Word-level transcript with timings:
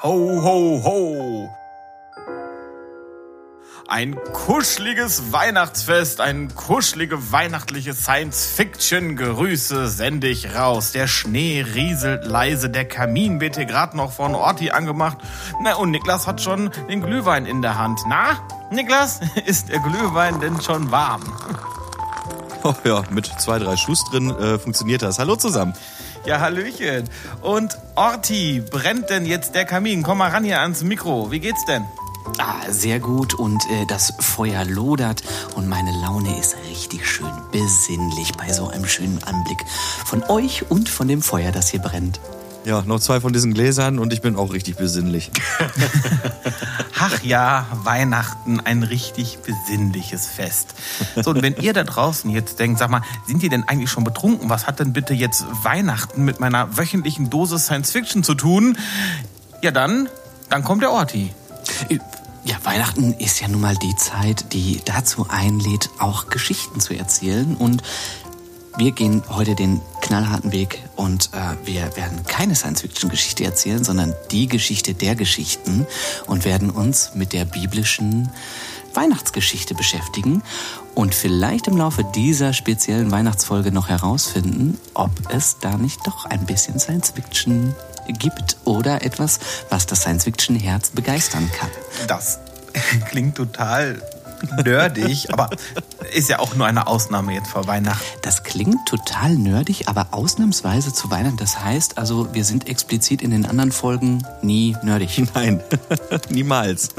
Ho, 0.00 0.40
ho, 0.44 0.80
ho! 0.84 1.50
Ein 3.88 4.16
kuscheliges 4.32 5.32
Weihnachtsfest, 5.32 6.20
ein 6.20 6.54
kuschelige 6.54 7.32
weihnachtliche 7.32 7.94
Science-Fiction-Grüße 7.94 9.88
sende 9.88 10.28
ich 10.28 10.54
raus. 10.54 10.92
Der 10.92 11.08
Schnee 11.08 11.62
rieselt 11.62 12.24
leise, 12.24 12.70
der 12.70 12.86
Kamin 12.86 13.40
wird 13.40 13.56
hier 13.56 13.64
gerade 13.64 13.96
noch 13.96 14.12
von 14.12 14.36
Orti 14.36 14.70
angemacht. 14.70 15.18
Na, 15.64 15.74
und 15.74 15.90
Niklas 15.90 16.28
hat 16.28 16.40
schon 16.40 16.70
den 16.88 17.02
Glühwein 17.02 17.44
in 17.44 17.60
der 17.60 17.76
Hand. 17.76 17.98
Na, 18.06 18.38
Niklas, 18.70 19.18
ist 19.46 19.68
der 19.68 19.80
Glühwein 19.80 20.38
denn 20.38 20.60
schon 20.60 20.92
warm? 20.92 21.22
Oh 22.62 22.74
ja, 22.84 23.02
mit 23.10 23.26
zwei, 23.40 23.58
drei 23.58 23.76
Schuss 23.76 24.04
drin 24.04 24.30
äh, 24.30 24.60
funktioniert 24.60 25.02
das. 25.02 25.18
Hallo 25.18 25.34
zusammen. 25.34 25.74
Ja, 26.24 26.40
Hallöchen. 26.40 27.04
Und 27.40 27.78
Orti, 27.94 28.62
brennt 28.70 29.10
denn 29.10 29.26
jetzt 29.26 29.54
der 29.54 29.64
Kamin? 29.64 30.02
Komm 30.02 30.18
mal 30.18 30.30
ran 30.30 30.44
hier 30.44 30.60
ans 30.60 30.82
Mikro. 30.82 31.30
Wie 31.30 31.40
geht's 31.40 31.64
denn? 31.66 31.84
Ah, 32.36 32.70
sehr 32.70 33.00
gut 33.00 33.34
und 33.34 33.62
äh, 33.70 33.86
das 33.86 34.12
Feuer 34.20 34.64
lodert 34.64 35.22
und 35.54 35.66
meine 35.66 35.90
Laune 36.02 36.38
ist 36.38 36.56
richtig 36.68 37.08
schön 37.08 37.32
besinnlich 37.52 38.32
bei 38.32 38.52
so 38.52 38.68
einem 38.68 38.86
schönen 38.86 39.22
Anblick 39.24 39.64
von 40.04 40.22
euch 40.24 40.70
und 40.70 40.88
von 40.90 41.08
dem 41.08 41.22
Feuer, 41.22 41.52
das 41.52 41.70
hier 41.70 41.80
brennt. 41.80 42.20
Ja, 42.68 42.82
noch 42.82 43.00
zwei 43.00 43.18
von 43.18 43.32
diesen 43.32 43.54
Gläsern 43.54 43.98
und 43.98 44.12
ich 44.12 44.20
bin 44.20 44.36
auch 44.36 44.52
richtig 44.52 44.76
besinnlich. 44.76 45.30
Ach 47.00 47.22
ja, 47.22 47.66
Weihnachten, 47.72 48.60
ein 48.60 48.82
richtig 48.82 49.38
besinnliches 49.38 50.26
Fest. 50.26 50.74
So, 51.16 51.30
und 51.30 51.40
wenn 51.40 51.56
ihr 51.56 51.72
da 51.72 51.82
draußen 51.82 52.28
jetzt 52.28 52.58
denkt, 52.58 52.78
sag 52.78 52.90
mal, 52.90 53.00
sind 53.26 53.40
die 53.40 53.48
denn 53.48 53.64
eigentlich 53.64 53.90
schon 53.90 54.04
betrunken? 54.04 54.50
Was 54.50 54.66
hat 54.66 54.80
denn 54.80 54.92
bitte 54.92 55.14
jetzt 55.14 55.46
Weihnachten 55.62 56.26
mit 56.26 56.40
meiner 56.40 56.76
wöchentlichen 56.76 57.30
Dosis 57.30 57.64
Science 57.64 57.90
Fiction 57.90 58.22
zu 58.22 58.34
tun? 58.34 58.76
Ja, 59.62 59.70
dann, 59.70 60.10
dann 60.50 60.62
kommt 60.62 60.82
der 60.82 60.92
Orti. 60.92 61.32
Ja, 62.44 62.56
Weihnachten 62.64 63.14
ist 63.14 63.40
ja 63.40 63.48
nun 63.48 63.62
mal 63.62 63.76
die 63.76 63.96
Zeit, 63.96 64.52
die 64.52 64.82
dazu 64.84 65.26
einlädt, 65.30 65.88
auch 65.98 66.28
Geschichten 66.28 66.80
zu 66.80 66.92
erzählen. 66.92 67.56
Und 67.56 67.82
wir 68.76 68.92
gehen 68.92 69.22
heute 69.30 69.54
den 69.54 69.80
knallharten 70.08 70.52
Weg 70.52 70.82
und 70.96 71.28
äh, 71.34 71.66
wir 71.66 71.94
werden 71.94 72.24
keine 72.26 72.54
Science-Fiction-Geschichte 72.54 73.44
erzählen, 73.44 73.84
sondern 73.84 74.14
die 74.30 74.48
Geschichte 74.48 74.94
der 74.94 75.14
Geschichten 75.14 75.86
und 76.26 76.46
werden 76.46 76.70
uns 76.70 77.10
mit 77.14 77.34
der 77.34 77.44
biblischen 77.44 78.30
Weihnachtsgeschichte 78.94 79.74
beschäftigen 79.74 80.42
und 80.94 81.14
vielleicht 81.14 81.68
im 81.68 81.76
Laufe 81.76 82.04
dieser 82.14 82.54
speziellen 82.54 83.10
Weihnachtsfolge 83.10 83.70
noch 83.70 83.90
herausfinden, 83.90 84.78
ob 84.94 85.10
es 85.28 85.58
da 85.60 85.76
nicht 85.76 86.00
doch 86.06 86.24
ein 86.24 86.46
bisschen 86.46 86.78
Science-Fiction 86.78 87.74
gibt 88.18 88.56
oder 88.64 89.02
etwas, 89.02 89.40
was 89.68 89.84
das 89.84 90.00
Science-Fiction-Herz 90.00 90.90
begeistern 90.90 91.50
kann. 91.52 91.70
Das 92.06 92.38
klingt 93.10 93.36
total 93.36 94.00
nerdig, 94.64 95.32
aber 95.32 95.50
ist 96.14 96.28
ja 96.28 96.38
auch 96.38 96.54
nur 96.54 96.66
eine 96.66 96.86
Ausnahme 96.86 97.34
jetzt 97.34 97.48
vor 97.48 97.66
Weihnachten. 97.66 98.04
Das 98.22 98.42
klingt 98.42 98.86
total 98.86 99.34
nerdig, 99.34 99.88
aber 99.88 100.08
ausnahmsweise 100.12 100.92
zu 100.92 101.10
Weihnachten. 101.10 101.36
Das 101.36 101.60
heißt 101.62 101.98
also, 101.98 102.32
wir 102.34 102.44
sind 102.44 102.68
explizit 102.68 103.22
in 103.22 103.30
den 103.30 103.46
anderen 103.46 103.72
Folgen 103.72 104.24
nie 104.42 104.76
nerdig. 104.82 105.22
Nein, 105.34 105.62
niemals. 106.28 106.88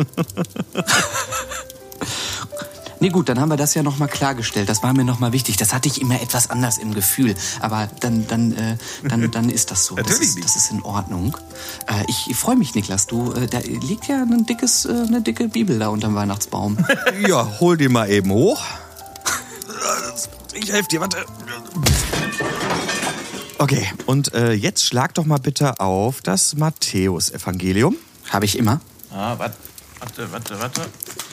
Nee, 3.02 3.10
gut, 3.10 3.30
dann 3.30 3.40
haben 3.40 3.50
wir 3.50 3.56
das 3.58 3.74
ja 3.76 3.84
nochmal 3.84 4.10
klargestellt. 4.10 4.68
Das 4.68 4.84
war 4.84 4.94
mir 4.94 5.06
nochmal 5.06 5.32
wichtig. 5.32 5.56
Das 5.58 5.74
hatte 5.74 5.88
ich 5.88 6.02
immer 6.02 6.22
etwas 6.22 6.50
anders 6.50 6.78
im 6.78 6.94
Gefühl. 6.94 7.36
Aber 7.62 7.88
dann, 8.02 8.28
dann, 8.28 8.52
äh, 8.52 8.78
dann, 9.08 9.32
dann 9.32 9.50
ist 9.50 9.72
das 9.72 9.86
so. 9.86 9.96
Natürlich 9.96 10.20
das 10.20 10.28
ist, 10.28 10.36
nicht. 10.36 10.46
das 10.48 10.56
ist 10.58 10.72
in 10.72 10.82
Ordnung. 10.84 11.38
Äh, 11.88 12.04
ich 12.08 12.30
ich 12.30 12.36
freue 12.36 12.58
mich, 12.58 12.76
Niklas. 12.76 13.08
Du, 13.08 13.32
äh, 13.34 13.48
da 13.48 13.60
liegt 13.60 14.08
ja 14.08 14.22
ein 14.22 14.46
dickes, 14.46 14.86
äh, 14.86 14.90
eine 15.08 15.22
dicke 15.22 15.48
Bibel 15.48 15.80
da 15.80 15.88
unterm 15.88 16.16
Weihnachtsbaum. 16.16 16.78
ja, 17.28 17.48
hol 17.60 17.78
die 17.78 17.88
mal 17.88 18.10
eben 18.10 18.32
hoch. 18.32 18.62
Ich 20.54 20.72
helfe 20.72 20.90
dir, 20.90 21.00
warte. 21.00 21.26
Okay, 23.60 23.86
und 24.06 24.34
äh, 24.34 24.54
jetzt 24.54 24.86
schlag 24.86 25.14
doch 25.14 25.26
mal 25.26 25.38
bitte 25.38 25.80
auf 25.80 26.22
das 26.22 26.56
Matthäusevangelium. 26.56 27.96
Habe 28.30 28.46
ich 28.46 28.58
immer 28.58 28.80
Ah, 29.12 29.38
warte, 29.40 29.56
warte, 30.00 30.32
warte, 30.32 30.60
warte. 30.60 30.82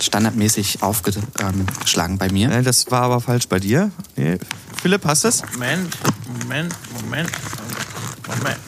standardmäßig 0.01 0.83
aufgeschlagen 0.83 2.19
bei 2.19 2.31
mir. 2.31 2.51
Äh, 2.51 2.63
das 2.63 2.91
war 2.91 3.03
aber 3.03 3.21
falsch 3.21 3.49
bei 3.49 3.59
dir. 3.59 3.91
Nee. 4.17 4.39
Philipp, 4.81 5.05
hast 5.05 5.25
du 5.25 5.29
es? 5.29 5.43
Moment, 5.53 5.97
Moment, 6.41 6.75
Moment, 7.03 7.31
Moment. 8.27 8.59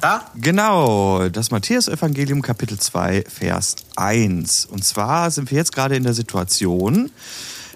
Da? 0.00 0.30
Genau, 0.34 1.28
das 1.28 1.52
Matthäusevangelium 1.52 2.42
Kapitel 2.42 2.76
2, 2.78 3.24
Vers 3.28 3.76
1. 3.94 4.66
Und 4.66 4.84
zwar 4.84 5.30
sind 5.30 5.50
wir 5.50 5.58
jetzt 5.58 5.72
gerade 5.72 5.94
in 5.94 6.02
der 6.02 6.14
Situation, 6.14 7.12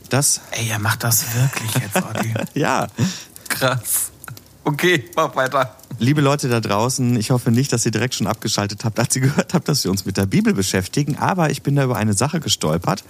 dass, 0.09 0.41
Ey, 0.50 0.69
er 0.69 0.81
macht 0.81 1.05
das 1.05 1.25
wirklich 1.34 1.75
jetzt, 1.75 1.97
Orti. 2.03 2.34
ja, 2.59 2.88
Krass. 3.49 4.10
Okay, 4.66 5.04
mach 5.15 5.37
weiter. 5.37 5.77
liebe 6.00 6.21
Leute 6.21 6.49
da 6.49 6.59
draußen, 6.59 7.16
ich 7.21 7.31
hoffe 7.31 7.53
nicht, 7.53 7.72
dass 7.72 7.87
ihr 7.87 7.93
direkt 7.93 8.15
schon 8.15 8.27
abgeschaltet 8.27 8.84
habt, 8.84 8.99
als 8.99 9.15
ihr 9.15 9.22
gehört 9.22 9.54
habt, 9.54 9.69
dass 9.69 9.84
wir 9.84 9.93
uns 9.93 10.04
mit 10.04 10.16
der 10.16 10.27
Bibel 10.27 10.54
beschäftigen. 10.54 11.16
Aber 11.19 11.50
ich 11.50 11.62
bin 11.62 11.77
da 11.77 11.84
über 11.84 11.94
eine 11.94 12.15
Sache 12.15 12.41
gestolpert. 12.41 13.05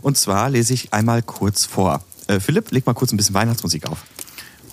Und 0.00 0.16
zwar 0.16 0.48
lese 0.48 0.72
ich 0.72 0.94
einmal 0.94 1.20
kurz 1.20 1.66
vor. 1.66 2.02
Äh, 2.28 2.40
Philipp, 2.40 2.70
leg 2.70 2.86
mal 2.86 2.94
kurz 2.94 3.12
ein 3.12 3.18
bisschen 3.18 3.34
Weihnachtsmusik 3.34 3.86
auf. 3.90 3.98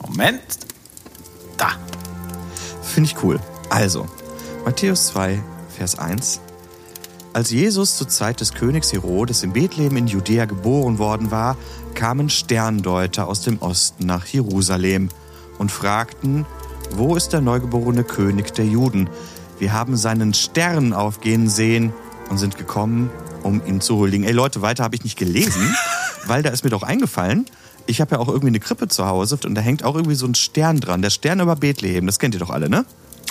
Moment. 0.01 0.39
Da. 1.57 1.71
Finde 2.83 3.09
ich 3.09 3.21
cool. 3.21 3.37
Also, 3.69 4.07
Matthäus 4.63 5.07
2, 5.07 5.43
Vers 5.77 5.99
1. 5.99 6.39
Als 7.33 7.51
Jesus 7.51 7.97
zur 7.97 8.07
Zeit 8.07 8.39
des 8.39 8.53
Königs 8.53 8.93
Herodes 8.93 9.43
in 9.43 9.51
Bethlehem 9.51 9.97
in 9.97 10.07
Judäa 10.07 10.45
geboren 10.45 10.99
worden 10.99 11.31
war, 11.31 11.57
kamen 11.95 12.29
Sterndeuter 12.29 13.27
aus 13.27 13.41
dem 13.41 13.61
Osten 13.61 14.05
nach 14.05 14.25
Jerusalem 14.25 15.09
und 15.59 15.71
fragten, 15.71 16.47
wo 16.91 17.15
ist 17.15 17.33
der 17.33 17.41
neugeborene 17.41 18.03
König 18.03 18.53
der 18.55 18.65
Juden? 18.65 19.09
Wir 19.59 19.73
haben 19.73 19.95
seinen 19.95 20.33
Stern 20.33 20.93
aufgehen 20.93 21.47
sehen 21.47 21.93
und 22.29 22.39
sind 22.39 22.57
gekommen, 22.57 23.11
um 23.43 23.63
ihn 23.65 23.81
zu 23.81 23.97
huldigen. 23.97 24.25
Ey 24.25 24.31
Leute, 24.31 24.63
weiter 24.63 24.83
habe 24.83 24.95
ich 24.95 25.03
nicht 25.03 25.17
gelesen, 25.17 25.75
weil 26.25 26.41
da 26.41 26.49
ist 26.49 26.63
mir 26.63 26.71
doch 26.71 26.83
eingefallen, 26.83 27.45
ich 27.85 28.01
habe 28.01 28.15
ja 28.15 28.19
auch 28.19 28.27
irgendwie 28.27 28.47
eine 28.47 28.59
Krippe 28.59 28.87
zu 28.87 29.05
Hause 29.05 29.39
und 29.45 29.55
da 29.55 29.61
hängt 29.61 29.83
auch 29.83 29.95
irgendwie 29.95 30.15
so 30.15 30.25
ein 30.25 30.35
Stern 30.35 30.79
dran. 30.79 31.01
Der 31.01 31.09
Stern 31.09 31.39
über 31.39 31.55
Bethlehem, 31.55 32.05
das 32.05 32.19
kennt 32.19 32.35
ihr 32.35 32.39
doch 32.39 32.51
alle, 32.51 32.69
ne? 32.69 32.85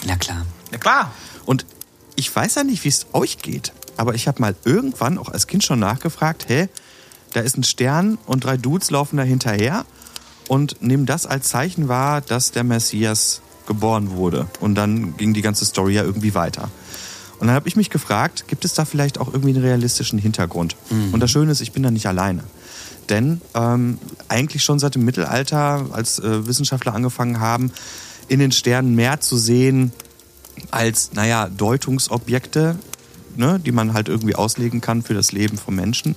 Na 0.05 0.17
klar. 0.17 0.45
Ja 0.73 0.79
klar. 0.79 1.13
Und 1.47 1.65
ich 2.17 2.35
weiß 2.35 2.57
ja 2.57 2.65
nicht, 2.65 2.85
wie 2.85 2.89
es 2.89 3.07
euch 3.13 3.39
geht, 3.39 3.73
aber 3.97 4.15
ich 4.15 4.27
habe 4.27 4.41
mal 4.41 4.57
irgendwann 4.65 5.17
auch 5.17 5.29
als 5.29 5.47
Kind 5.47 5.65
schon 5.65 5.79
nachgefragt, 5.79 6.49
hä, 6.49 6.69
da 7.33 7.41
ist 7.41 7.57
ein 7.57 7.63
Stern 7.63 8.19
und 8.27 8.45
drei 8.45 8.57
Dudes 8.57 8.91
laufen 8.91 9.17
da 9.17 9.23
hinterher 9.23 9.85
und 10.49 10.83
nehmen 10.83 11.07
das 11.07 11.27
als 11.27 11.49
Zeichen 11.49 11.89
wahr, 11.89 12.21
dass 12.21 12.51
der 12.51 12.65
Messias 12.65 13.43
geboren 13.67 14.13
wurde. 14.13 14.47
Und 14.61 14.75
dann 14.75 15.17
ging 15.17 15.35
die 15.35 15.43
ganze 15.43 15.65
Story 15.65 15.95
ja 15.95 16.03
irgendwie 16.03 16.35
weiter. 16.35 16.71
Und 17.39 17.47
dann 17.47 17.55
habe 17.55 17.69
ich 17.69 17.77
mich 17.77 17.91
gefragt, 17.91 18.49
gibt 18.49 18.65
es 18.65 18.75
da 18.75 18.85
vielleicht 18.85 19.19
auch 19.19 19.29
irgendwie 19.29 19.51
einen 19.55 19.63
realistischen 19.63 20.19
Hintergrund? 20.19 20.75
Und 21.13 21.21
das 21.21 21.31
Schöne 21.31 21.53
ist, 21.53 21.61
ich 21.61 21.71
bin 21.71 21.85
da 21.85 21.91
nicht 21.91 22.07
alleine. 22.07 22.43
Denn 23.09 23.41
ähm, 23.55 23.99
eigentlich 24.29 24.65
schon 24.65 24.79
seit 24.79 24.95
dem 24.95 25.05
Mittelalter, 25.05 25.87
als 25.93 26.19
äh, 26.19 26.47
Wissenschaftler 26.47 26.95
angefangen 26.95 27.39
haben, 27.39 27.71
in 28.27 28.41
den 28.41 28.53
Sternen 28.53 28.95
mehr 28.95 29.21
zu 29.21 29.37
sehen 29.37 29.93
als, 30.71 31.13
naja, 31.15 31.49
Deutungsobjekte, 31.49 32.77
ne, 33.37 33.61
die 33.65 33.73
man 33.73 33.95
halt 33.95 34.09
irgendwie 34.09 34.35
auslegen 34.35 34.81
kann 34.81 35.03
für 35.03 35.15
das 35.15 35.33
Leben 35.33 35.57
von 35.57 35.75
Menschen, 35.75 36.17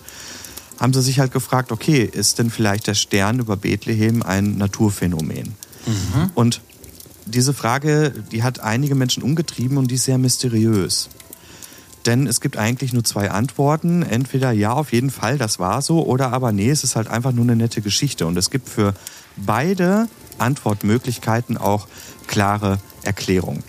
haben 0.82 0.94
sie 0.94 1.04
sich 1.04 1.20
halt 1.20 1.32
gefragt, 1.32 1.72
okay, 1.72 2.10
ist 2.12 2.40
denn 2.40 2.50
vielleicht 2.50 2.88
der 2.88 2.96
Stern 2.96 3.38
über 3.38 3.56
Bethlehem 3.56 4.24
ein 4.24 4.58
Naturphänomen? 4.58 5.56
Und 6.34 6.62
diese 7.28 7.54
Frage, 7.54 8.12
die 8.32 8.42
hat 8.42 8.60
einige 8.60 8.96
Menschen 8.96 9.22
umgetrieben 9.22 9.78
und 9.78 9.92
die 9.92 9.96
ist 9.96 10.06
sehr 10.06 10.18
mysteriös. 10.18 11.10
Denn 12.08 12.26
es 12.26 12.42
gibt 12.42 12.58
eigentlich 12.58 12.94
nur 12.94 13.04
zwei 13.04 13.30
Antworten. 13.30 14.02
Entweder 14.02 14.52
ja, 14.52 14.74
auf 14.74 14.92
jeden 14.92 15.12
Fall, 15.12 15.38
das 15.38 15.60
war 15.60 15.84
so, 15.84 16.04
oder 16.04 16.34
aber 16.34 16.52
nee, 16.52 16.72
es 16.72 16.84
ist 16.84 16.96
halt 16.96 17.08
einfach 17.08 17.32
nur 17.32 17.44
eine 17.44 17.56
nette 17.56 17.82
Geschichte. 17.82 18.26
Und 18.26 18.36
es 18.38 18.50
gibt 18.50 18.68
für 18.68 18.96
beide 19.38 20.08
Antwortmöglichkeiten 20.40 21.58
auch 21.58 21.88
klare 22.26 22.80
Erklärungen. 23.04 23.64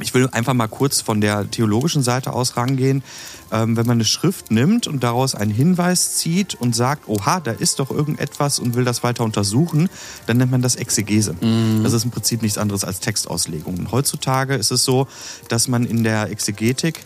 Ich 0.00 0.12
will 0.12 0.28
einfach 0.32 0.54
mal 0.54 0.66
kurz 0.66 1.00
von 1.00 1.20
der 1.20 1.48
theologischen 1.48 2.02
Seite 2.02 2.32
aus 2.32 2.56
rangehen. 2.56 3.04
Ähm, 3.52 3.76
wenn 3.76 3.86
man 3.86 3.98
eine 3.98 4.04
Schrift 4.04 4.50
nimmt 4.50 4.88
und 4.88 5.04
daraus 5.04 5.34
einen 5.34 5.52
Hinweis 5.52 6.16
zieht 6.16 6.54
und 6.54 6.74
sagt, 6.74 7.08
oha, 7.08 7.38
da 7.40 7.52
ist 7.52 7.78
doch 7.78 7.90
irgendetwas 7.90 8.58
und 8.58 8.74
will 8.74 8.84
das 8.84 9.04
weiter 9.04 9.22
untersuchen, 9.22 9.88
dann 10.26 10.38
nennt 10.38 10.50
man 10.50 10.62
das 10.62 10.74
Exegese. 10.74 11.36
Das 11.82 11.92
ist 11.92 12.04
im 12.04 12.10
Prinzip 12.10 12.42
nichts 12.42 12.58
anderes 12.58 12.82
als 12.84 12.98
Textauslegung. 13.00 13.78
Und 13.78 13.92
heutzutage 13.92 14.54
ist 14.54 14.72
es 14.72 14.84
so, 14.84 15.06
dass 15.48 15.68
man 15.68 15.84
in 15.84 16.02
der 16.02 16.30
Exegetik 16.30 17.00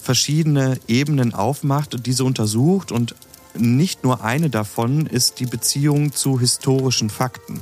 verschiedene 0.00 0.80
Ebenen 0.88 1.34
aufmacht 1.34 1.94
und 1.94 2.06
diese 2.06 2.24
untersucht 2.24 2.90
und 2.90 3.14
nicht 3.54 4.02
nur 4.04 4.24
eine 4.24 4.50
davon 4.50 5.06
ist 5.06 5.40
die 5.40 5.46
Beziehung 5.46 6.12
zu 6.12 6.40
historischen 6.40 7.10
Fakten. 7.10 7.60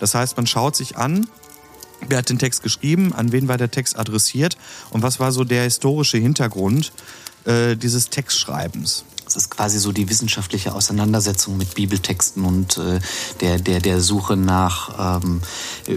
Das 0.00 0.14
heißt, 0.14 0.36
man 0.36 0.46
schaut 0.46 0.76
sich 0.76 0.96
an, 0.96 1.28
Wer 2.08 2.18
hat 2.18 2.28
den 2.28 2.38
Text 2.38 2.62
geschrieben? 2.62 3.12
An 3.12 3.32
wen 3.32 3.48
war 3.48 3.56
der 3.56 3.70
Text 3.70 3.98
adressiert? 3.98 4.56
Und 4.90 5.02
was 5.02 5.18
war 5.20 5.32
so 5.32 5.44
der 5.44 5.64
historische 5.64 6.18
Hintergrund 6.18 6.92
äh, 7.44 7.76
dieses 7.76 8.10
Textschreibens? 8.10 9.04
Es 9.26 9.34
ist 9.34 9.50
quasi 9.50 9.80
so 9.80 9.90
die 9.90 10.08
wissenschaftliche 10.08 10.72
Auseinandersetzung 10.72 11.56
mit 11.56 11.74
Bibeltexten 11.74 12.44
und 12.44 12.78
äh, 12.78 13.00
der, 13.40 13.58
der, 13.58 13.80
der 13.80 14.00
Suche 14.00 14.36
nach 14.36 15.24
ähm, 15.24 15.42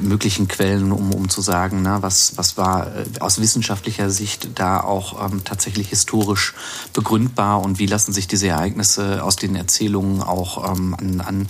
möglichen 0.01 0.47
Quellen, 0.47 0.91
um, 0.91 1.13
um 1.13 1.29
zu 1.29 1.41
sagen, 1.41 1.81
na, 1.83 2.01
was, 2.01 2.37
was 2.37 2.57
war 2.57 2.87
äh, 2.87 3.05
aus 3.19 3.39
wissenschaftlicher 3.39 4.09
Sicht 4.09 4.49
da 4.55 4.81
auch 4.81 5.23
ähm, 5.29 5.43
tatsächlich 5.43 5.89
historisch 5.89 6.55
begründbar 6.93 7.61
und 7.61 7.77
wie 7.77 7.85
lassen 7.85 8.13
sich 8.13 8.27
diese 8.27 8.47
Ereignisse 8.47 9.23
aus 9.23 9.35
den 9.35 9.55
Erzählungen 9.55 10.23
auch 10.23 10.75
ähm, 10.75 10.95
an, 10.95 11.21
an 11.21 11.47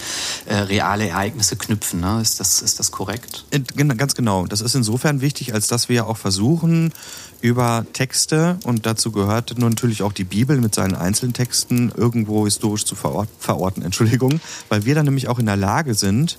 äh, 0.47 0.55
reale 0.55 1.07
Ereignisse 1.07 1.55
knüpfen. 1.55 2.01
Ne? 2.01 2.21
Ist, 2.21 2.41
das, 2.41 2.61
ist 2.61 2.79
das 2.79 2.91
korrekt? 2.91 3.45
Ganz 3.75 4.15
genau. 4.15 4.45
Das 4.45 4.59
ist 4.59 4.75
insofern 4.75 5.21
wichtig, 5.21 5.53
als 5.53 5.67
dass 5.67 5.87
wir 5.87 6.07
auch 6.07 6.17
versuchen, 6.17 6.93
über 7.41 7.85
Texte, 7.93 8.57
und 8.63 8.85
dazu 8.85 9.11
gehört 9.11 9.57
natürlich 9.57 10.03
auch 10.03 10.11
die 10.11 10.23
Bibel 10.25 10.59
mit 10.59 10.75
seinen 10.75 10.95
einzelnen 10.95 11.33
Texten, 11.69 11.91
irgendwo 11.95 12.45
historisch 12.45 12.85
zu 12.85 12.95
verorten, 12.95 13.83
Entschuldigung, 13.83 14.39
weil 14.69 14.85
wir 14.85 14.95
dann 14.95 15.05
nämlich 15.05 15.27
auch 15.27 15.39
in 15.39 15.45
der 15.45 15.55
Lage 15.55 15.93
sind, 15.93 16.37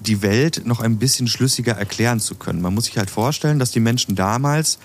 die 0.00 0.22
Welt 0.22 0.62
noch 0.64 0.80
ein 0.80 0.98
bisschen 0.98 1.26
schlüssiger 1.26 1.72
erklären 1.72 2.20
zu 2.20 2.36
können. 2.36 2.62
Man 2.62 2.74
muss 2.74 2.84
sich 2.84 2.98
halt 2.98 3.10
vorstellen, 3.10 3.58
dass 3.58 3.72
die 3.72 3.80
Menschen 3.80 4.14
damals 4.14 4.78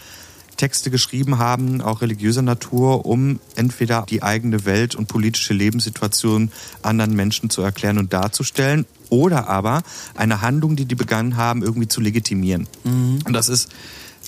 Texte 0.58 0.92
geschrieben 0.92 1.40
haben, 1.40 1.82
auch 1.82 2.02
religiöser 2.02 2.42
Natur, 2.42 3.06
um 3.06 3.40
entweder 3.56 4.06
die 4.08 4.22
eigene 4.22 4.66
Welt 4.66 4.96
und 4.96 5.08
politische 5.08 5.54
Lebenssituation 5.54 6.52
anderen 6.82 7.16
Menschen 7.16 7.50
zu 7.50 7.62
erklären 7.62 7.98
und 7.98 8.14
darzustellen 8.14 8.86
oder 9.10 9.48
aber 9.48 9.84
eine 10.16 10.42
Handlung, 10.42 10.76
die 10.76 10.86
die 10.86 10.96
begangen 10.96 11.38
haben, 11.38 11.64
irgendwie 11.64 11.88
zu 11.88 12.02
legitimieren. 12.02 12.68
Mhm. 12.84 13.20
Und 13.26 13.34
das 13.34 13.50
ist 13.50 13.70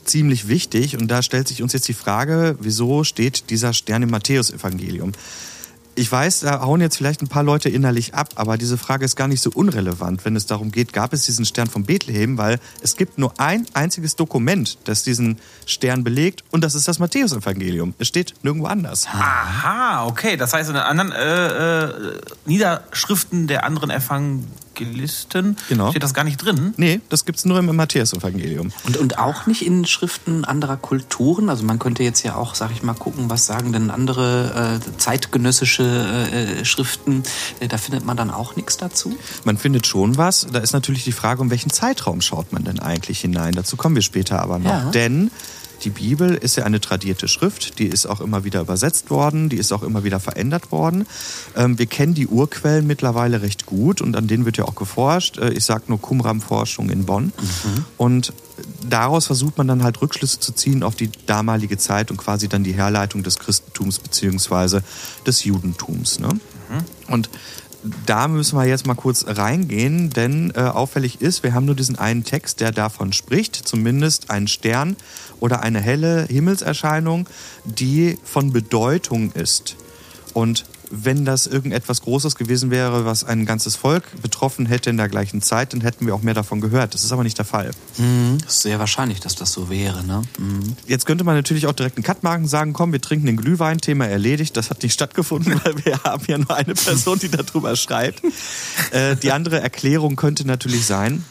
ziemlich 0.04 0.48
wichtig. 0.48 0.98
Und 0.98 1.10
da 1.10 1.22
stellt 1.22 1.48
sich 1.48 1.62
uns 1.62 1.74
jetzt 1.74 1.88
die 1.88 1.94
Frage, 1.94 2.58
wieso 2.60 3.04
steht 3.04 3.50
dieser 3.50 3.74
Stern 3.74 4.04
im 4.04 4.12
Matthäusevangelium? 4.12 5.12
Ich 5.98 6.12
weiß, 6.12 6.42
da 6.42 6.60
hauen 6.60 6.82
jetzt 6.82 6.98
vielleicht 6.98 7.22
ein 7.22 7.30
paar 7.30 7.44
Leute 7.44 7.70
innerlich 7.70 8.14
ab, 8.14 8.30
aber 8.36 8.58
diese 8.58 8.78
Frage 8.78 9.06
ist 9.06 9.16
gar 9.16 9.30
nicht 9.30 9.42
so 9.42 9.50
unrelevant, 9.54 10.26
wenn 10.26 10.36
es 10.36 10.46
darum 10.46 10.72
geht, 10.72 10.92
gab 10.92 11.14
es 11.14 11.26
diesen 11.26 11.46
Stern 11.46 11.68
von 11.68 11.86
Bethlehem, 11.86 12.38
weil 12.38 12.60
es 12.82 12.98
gibt 12.98 13.18
nur 13.18 13.40
ein 13.40 13.66
einziges 13.74 14.18
Dokument, 14.18 14.78
das 14.84 15.04
diesen 15.04 15.40
Stern 15.66 16.04
belegt 16.04 16.44
und 16.52 16.66
das 16.66 16.76
ist 16.76 16.90
das 16.90 17.00
Matthäusevangelium. 17.00 17.94
Es 17.98 18.10
steht 18.10 18.34
nirgendwo 18.44 18.68
anders. 18.68 19.08
Aha, 19.08 20.06
okay. 20.06 20.36
Das 20.36 20.54
heißt, 20.54 20.70
in 20.70 20.76
den 20.76 20.84
anderen 20.84 21.14
äh, 21.14 21.86
äh, 21.86 22.22
Niederschriften 22.46 23.48
der 23.48 23.64
anderen 23.64 23.90
Evangelien 23.90 24.65
Evangelisten 24.76 25.58
genau. 25.70 25.90
steht 25.90 26.04
das 26.04 26.14
gar 26.14 26.24
nicht 26.24 26.38
drin. 26.38 26.74
Nee, 26.78 27.02
das 27.10 27.26
gibt 27.26 27.40
es 27.40 27.46
nur 27.46 27.58
im 27.60 27.74
Matthäus-Evangelium. 27.76 28.72
Und, 28.86 28.98
und 28.98 29.18
auch 29.18 29.46
nicht 29.48 29.66
in 29.66 29.86
Schriften 29.86 30.46
anderer 30.46 30.78
Kulturen? 30.78 31.50
Also 31.50 31.64
man 31.64 31.80
könnte 31.80 32.04
jetzt 32.04 32.24
ja 32.24 32.36
auch, 32.36 32.56
sag 32.56 32.72
ich 32.72 32.84
mal, 32.84 32.94
gucken, 32.94 33.30
was 33.30 33.46
sagen 33.46 33.72
denn 33.72 33.90
andere 33.90 34.80
äh, 34.82 34.98
zeitgenössische 34.98 35.84
äh, 35.84 36.66
Schriften. 36.66 37.24
Äh, 37.60 37.68
da 37.68 37.78
findet 37.78 38.06
man 38.06 38.18
dann 38.18 38.32
auch 38.32 38.56
nichts 38.56 38.78
dazu? 38.78 39.18
Man 39.44 39.58
findet 39.58 39.88
schon 39.88 40.18
was. 40.18 40.48
Da 40.52 40.60
ist 40.60 40.74
natürlich 40.74 41.04
die 41.04 41.12
Frage, 41.12 41.42
um 41.42 41.50
welchen 41.50 41.70
Zeitraum 41.70 42.22
schaut 42.22 42.52
man 42.52 42.64
denn 42.64 42.80
eigentlich 42.80 43.22
hinein? 43.22 43.54
Dazu 43.54 43.78
kommen 43.78 43.96
wir 43.96 44.04
später 44.04 44.42
aber 44.42 44.60
noch. 44.60 44.70
Ja. 44.70 44.92
Denn 44.92 45.32
die 45.86 45.92
Bibel 45.92 46.34
ist 46.34 46.58
ja 46.58 46.64
eine 46.64 46.82
tradierte 46.82 47.28
Schrift, 47.28 47.80
die 47.80 47.86
ist 47.86 48.08
auch 48.08 48.20
immer 48.20 48.44
wieder 48.44 48.62
übersetzt 48.62 49.12
worden, 49.12 49.50
die 49.50 49.58
ist 49.58 49.72
auch 49.72 49.84
immer 49.84 50.04
wieder 50.04 50.20
verändert 50.20 50.72
worden. 50.72 51.06
Ähm, 51.56 51.78
wir 51.78 51.86
kennen 51.86 52.16
die 52.16 52.28
Urquellen 52.28 52.88
mittlerweile 52.88 53.42
recht 53.42 53.66
gut 53.66 54.02
und 54.02 54.16
an 54.16 54.28
denen 54.28 54.46
wird 54.46 54.58
ja 54.58 54.66
auch 54.66 54.76
geforscht. 54.76 55.38
Äh, 55.38 55.52
ich 55.52 55.64
sage 55.64 55.84
nur 55.88 56.02
Qumram-Forschung 56.02 56.90
in 56.90 57.06
Bonn. 57.06 57.26
Mhm. 57.26 57.86
Und 57.98 58.34
daraus 58.90 59.28
versucht 59.28 59.58
man 59.58 59.68
dann 59.68 59.84
halt 59.84 60.02
Rückschlüsse 60.02 60.40
zu 60.40 60.54
ziehen 60.54 60.82
auf 60.82 60.96
die 60.96 61.12
damalige 61.28 61.78
Zeit 61.78 62.10
und 62.10 62.18
quasi 62.18 62.48
dann 62.50 62.64
die 62.64 62.74
Herleitung 62.74 63.22
des 63.22 63.38
Christentums 63.38 64.00
beziehungsweise 64.00 64.84
des 65.28 65.44
Judentums. 65.44 66.20
Ne? 66.20 66.30
Mhm. 66.30 67.14
Und 67.14 67.30
da 68.06 68.28
müssen 68.28 68.58
wir 68.58 68.66
jetzt 68.66 68.88
mal 68.88 68.96
kurz 68.96 69.26
reingehen, 69.28 70.10
denn 70.10 70.52
äh, 70.56 70.62
auffällig 70.62 71.22
ist, 71.22 71.44
wir 71.44 71.54
haben 71.54 71.66
nur 71.66 71.76
diesen 71.76 71.98
einen 71.98 72.24
Text, 72.24 72.60
der 72.60 72.72
davon 72.72 73.14
spricht, 73.14 73.56
zumindest 73.56 74.30
ein 74.30 74.48
Stern 74.48 74.96
oder 75.40 75.62
eine 75.62 75.80
helle 75.80 76.26
Himmelserscheinung, 76.26 77.28
die 77.64 78.18
von 78.24 78.52
Bedeutung 78.52 79.32
ist. 79.32 79.76
Und 80.34 80.66
wenn 81.04 81.26
das 81.26 81.48
irgendetwas 81.48 82.02
Großes 82.02 82.36
gewesen 82.36 82.72
wäre, 82.72 83.06
was 83.06 83.24
ein 83.24 83.46
ganzes 83.46 83.76
Volk 83.76 84.04
betroffen 84.22 84.66
hätte 84.66 84.90
in 84.90 84.98
der 84.98 85.10
gleichen 85.10 85.42
Zeit, 85.42 85.74
dann 85.74 85.82
hätten 85.82 86.06
wir 86.06 86.16
auch 86.16 86.22
mehr 86.22 86.34
davon 86.34 86.62
gehört. 86.62 86.94
Das 86.94 87.04
ist 87.04 87.12
aber 87.12 87.24
nicht 87.24 87.38
der 87.38 87.46
Fall. 87.46 87.72
Mhm. 87.98 88.38
Das 88.44 88.58
ist 88.58 88.62
sehr 88.62 88.80
wahrscheinlich, 88.80 89.20
dass 89.20 89.36
das 89.36 89.52
so 89.52 89.70
wäre. 89.70 90.04
Ne? 90.04 90.22
Mhm. 90.38 90.76
Jetzt 90.88 91.06
könnte 91.06 91.24
man 91.24 91.36
natürlich 91.36 91.68
auch 91.68 91.74
direkt 91.74 91.98
einen 91.98 92.04
Cut 92.04 92.24
machen, 92.24 92.48
sagen, 92.48 92.74
komm, 92.74 92.92
wir 92.92 93.02
trinken 93.02 93.26
den 93.26 93.38
Glühwein, 93.38 93.80
Thema 93.80 94.08
erledigt. 94.08 94.56
Das 94.58 94.70
hat 94.70 94.84
nicht 94.84 94.94
stattgefunden, 94.94 95.60
weil 95.64 95.86
wir 95.86 96.04
haben 96.04 96.24
ja 96.28 96.38
nur 96.38 96.56
eine 96.56 96.74
Person, 96.74 97.20
die 97.20 97.30
darüber 97.30 97.76
schreibt. 97.76 98.22
Äh, 98.92 99.16
die 99.16 99.32
andere 99.32 99.60
Erklärung 99.60 100.16
könnte 100.16 100.46
natürlich 100.46 100.86
sein, 100.86 101.24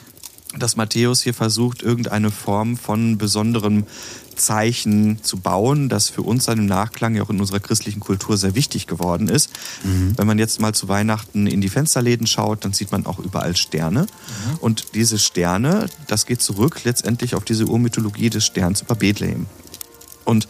dass 0.59 0.77
Matthäus 0.77 1.23
hier 1.23 1.35
versucht, 1.35 1.83
irgendeine 1.83 2.31
Form 2.31 2.77
von 2.77 3.19
besonderem 3.19 3.85
Zeichen 4.35 5.23
zu 5.23 5.39
bauen, 5.39 5.89
das 5.89 6.09
für 6.09 6.23
uns 6.23 6.45
seinem 6.45 6.67
Nachklang 6.67 7.15
ja 7.15 7.23
auch 7.23 7.31
in 7.31 7.41
unserer 7.41 7.61
christlichen 7.61 8.01
Kultur 8.01 8.37
sehr 8.37 8.55
wichtig 8.55 8.87
geworden 8.87 9.29
ist. 9.29 9.51
Mhm. 9.83 10.15
Wenn 10.17 10.27
man 10.27 10.39
jetzt 10.39 10.61
mal 10.61 10.75
zu 10.75 10.89
Weihnachten 10.89 11.47
in 11.47 11.61
die 11.61 11.69
Fensterläden 11.69 12.27
schaut, 12.27 12.65
dann 12.65 12.73
sieht 12.73 12.93
man 12.93 13.07
auch 13.07 13.19
überall 13.19 13.57
Sterne. 13.57 14.03
Mhm. 14.03 14.59
Und 14.61 14.87
diese 14.95 15.19
Sterne, 15.19 15.87
das 16.07 16.27
geht 16.27 16.43
zurück 16.43 16.85
letztendlich 16.85 17.35
auf 17.35 17.45
diese 17.45 17.67
Urmythologie 17.67 18.31
des 18.31 18.45
Sterns 18.45 18.83
über 18.83 18.95
Bethlehem. 18.95 19.47
Und 20.25 20.49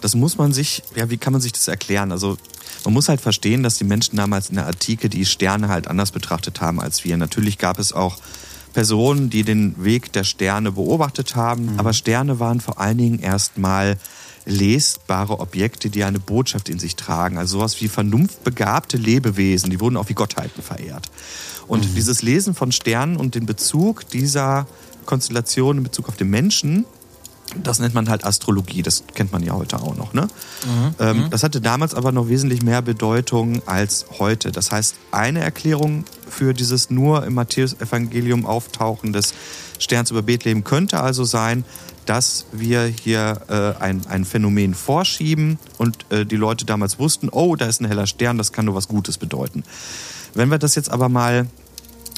das 0.00 0.14
muss 0.14 0.36
man 0.36 0.52
sich, 0.52 0.82
ja, 0.96 1.10
wie 1.10 1.16
kann 1.16 1.32
man 1.32 1.40
sich 1.40 1.52
das 1.52 1.68
erklären? 1.68 2.12
Also 2.12 2.36
man 2.84 2.94
muss 2.94 3.08
halt 3.08 3.20
verstehen, 3.20 3.62
dass 3.62 3.78
die 3.78 3.84
Menschen 3.84 4.16
damals 4.16 4.50
in 4.50 4.56
der 4.56 4.66
Antike 4.66 5.08
die 5.08 5.24
Sterne 5.24 5.68
halt 5.68 5.88
anders 5.88 6.10
betrachtet 6.10 6.60
haben 6.60 6.80
als 6.80 7.04
wir. 7.04 7.16
Natürlich 7.16 7.58
gab 7.58 7.78
es 7.78 7.92
auch 7.92 8.18
Personen, 8.72 9.30
die 9.30 9.42
den 9.42 9.82
Weg 9.82 10.12
der 10.12 10.24
Sterne 10.24 10.72
beobachtet 10.72 11.36
haben. 11.36 11.72
Mhm. 11.72 11.78
Aber 11.78 11.92
Sterne 11.92 12.40
waren 12.40 12.60
vor 12.60 12.80
allen 12.80 12.98
Dingen 12.98 13.18
erstmal 13.18 13.96
lesbare 14.44 15.38
Objekte, 15.38 15.90
die 15.90 16.04
eine 16.04 16.18
Botschaft 16.18 16.68
in 16.68 16.78
sich 16.78 16.96
tragen. 16.96 17.38
Also 17.38 17.58
sowas 17.58 17.80
wie 17.80 17.88
vernunftbegabte 17.88 18.96
Lebewesen, 18.96 19.70
die 19.70 19.80
wurden 19.80 19.96
auch 19.96 20.08
wie 20.08 20.14
Gottheiten 20.14 20.62
verehrt. 20.62 21.10
Und 21.68 21.88
mhm. 21.88 21.94
dieses 21.94 22.22
Lesen 22.22 22.54
von 22.54 22.72
Sternen 22.72 23.16
und 23.16 23.34
den 23.34 23.46
Bezug 23.46 24.08
dieser 24.08 24.66
Konstellation 25.06 25.78
in 25.78 25.82
Bezug 25.84 26.08
auf 26.08 26.16
den 26.16 26.30
Menschen 26.30 26.84
das 27.62 27.78
nennt 27.78 27.94
man 27.94 28.08
halt 28.08 28.24
Astrologie, 28.24 28.82
das 28.82 29.04
kennt 29.14 29.32
man 29.32 29.42
ja 29.42 29.54
heute 29.54 29.80
auch 29.80 29.96
noch. 29.96 30.12
Ne? 30.12 30.22
Mhm. 30.22 30.94
Ähm, 30.98 31.16
mhm. 31.16 31.30
das 31.30 31.42
hatte 31.42 31.60
damals 31.60 31.94
aber 31.94 32.12
noch 32.12 32.28
wesentlich 32.28 32.62
mehr 32.62 32.82
Bedeutung 32.82 33.62
als 33.66 34.06
heute. 34.18 34.52
Das 34.52 34.70
heißt, 34.70 34.96
eine 35.10 35.40
Erklärung 35.40 36.04
für 36.28 36.54
dieses 36.54 36.90
nur 36.90 37.24
im 37.24 37.34
Matthäus-Evangelium 37.34 38.46
auftauchen 38.46 39.12
des 39.12 39.34
Sterns 39.78 40.10
über 40.10 40.22
Bethlehem 40.22 40.64
könnte 40.64 41.00
also 41.00 41.24
sein, 41.24 41.64
dass 42.06 42.46
wir 42.52 42.84
hier 42.84 43.42
äh, 43.48 43.82
ein, 43.82 44.06
ein 44.06 44.24
Phänomen 44.24 44.74
vorschieben 44.74 45.58
und 45.78 46.06
äh, 46.10 46.26
die 46.26 46.36
Leute 46.36 46.64
damals 46.64 46.98
wussten, 46.98 47.28
oh, 47.28 47.56
da 47.56 47.66
ist 47.66 47.80
ein 47.80 47.86
heller 47.86 48.06
Stern, 48.06 48.38
das 48.38 48.52
kann 48.52 48.64
nur 48.64 48.74
was 48.74 48.88
Gutes 48.88 49.18
bedeuten. 49.18 49.62
Wenn 50.34 50.50
wir 50.50 50.58
das 50.58 50.74
jetzt 50.74 50.90
aber 50.90 51.08
mal 51.08 51.46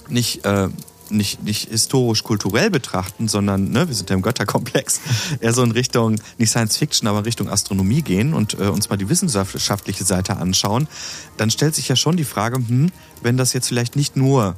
nicht 0.09 0.45
äh, 0.45 0.69
nicht, 1.11 1.43
nicht 1.43 1.71
historisch-kulturell 1.71 2.71
betrachten, 2.71 3.29
sondern 3.29 3.71
ne, 3.71 3.89
wir 3.89 3.95
sind 3.95 4.11
ja 4.11 4.17
im 4.17 4.23
Götterkomplex, 4.23 5.01
eher 5.41 5.53
so 5.53 5.63
in 5.63 5.71
Richtung, 5.71 6.17
nicht 6.39 6.51
Science 6.51 6.77
Fiction, 6.77 7.09
aber 7.09 7.19
in 7.19 7.25
Richtung 7.25 7.49
Astronomie 7.49 8.03
gehen 8.03 8.35
und 8.35 8.59
äh, 8.59 8.69
uns 8.69 8.89
mal 8.91 8.97
die 8.97 9.09
wissenschaftliche 9.09 10.05
Seite 10.05 10.37
anschauen, 10.37 10.89
dann 11.37 11.51
stellt 11.51 11.75
sich 11.75 11.89
ja 11.89 11.97
schon 11.97 12.17
die 12.17 12.25
Frage, 12.25 12.57
hm, 12.57 12.91
wenn 13.23 13.37
das 13.37 13.53
jetzt 13.53 13.69
vielleicht 13.69 13.97
nicht 13.97 14.17
nur 14.17 14.57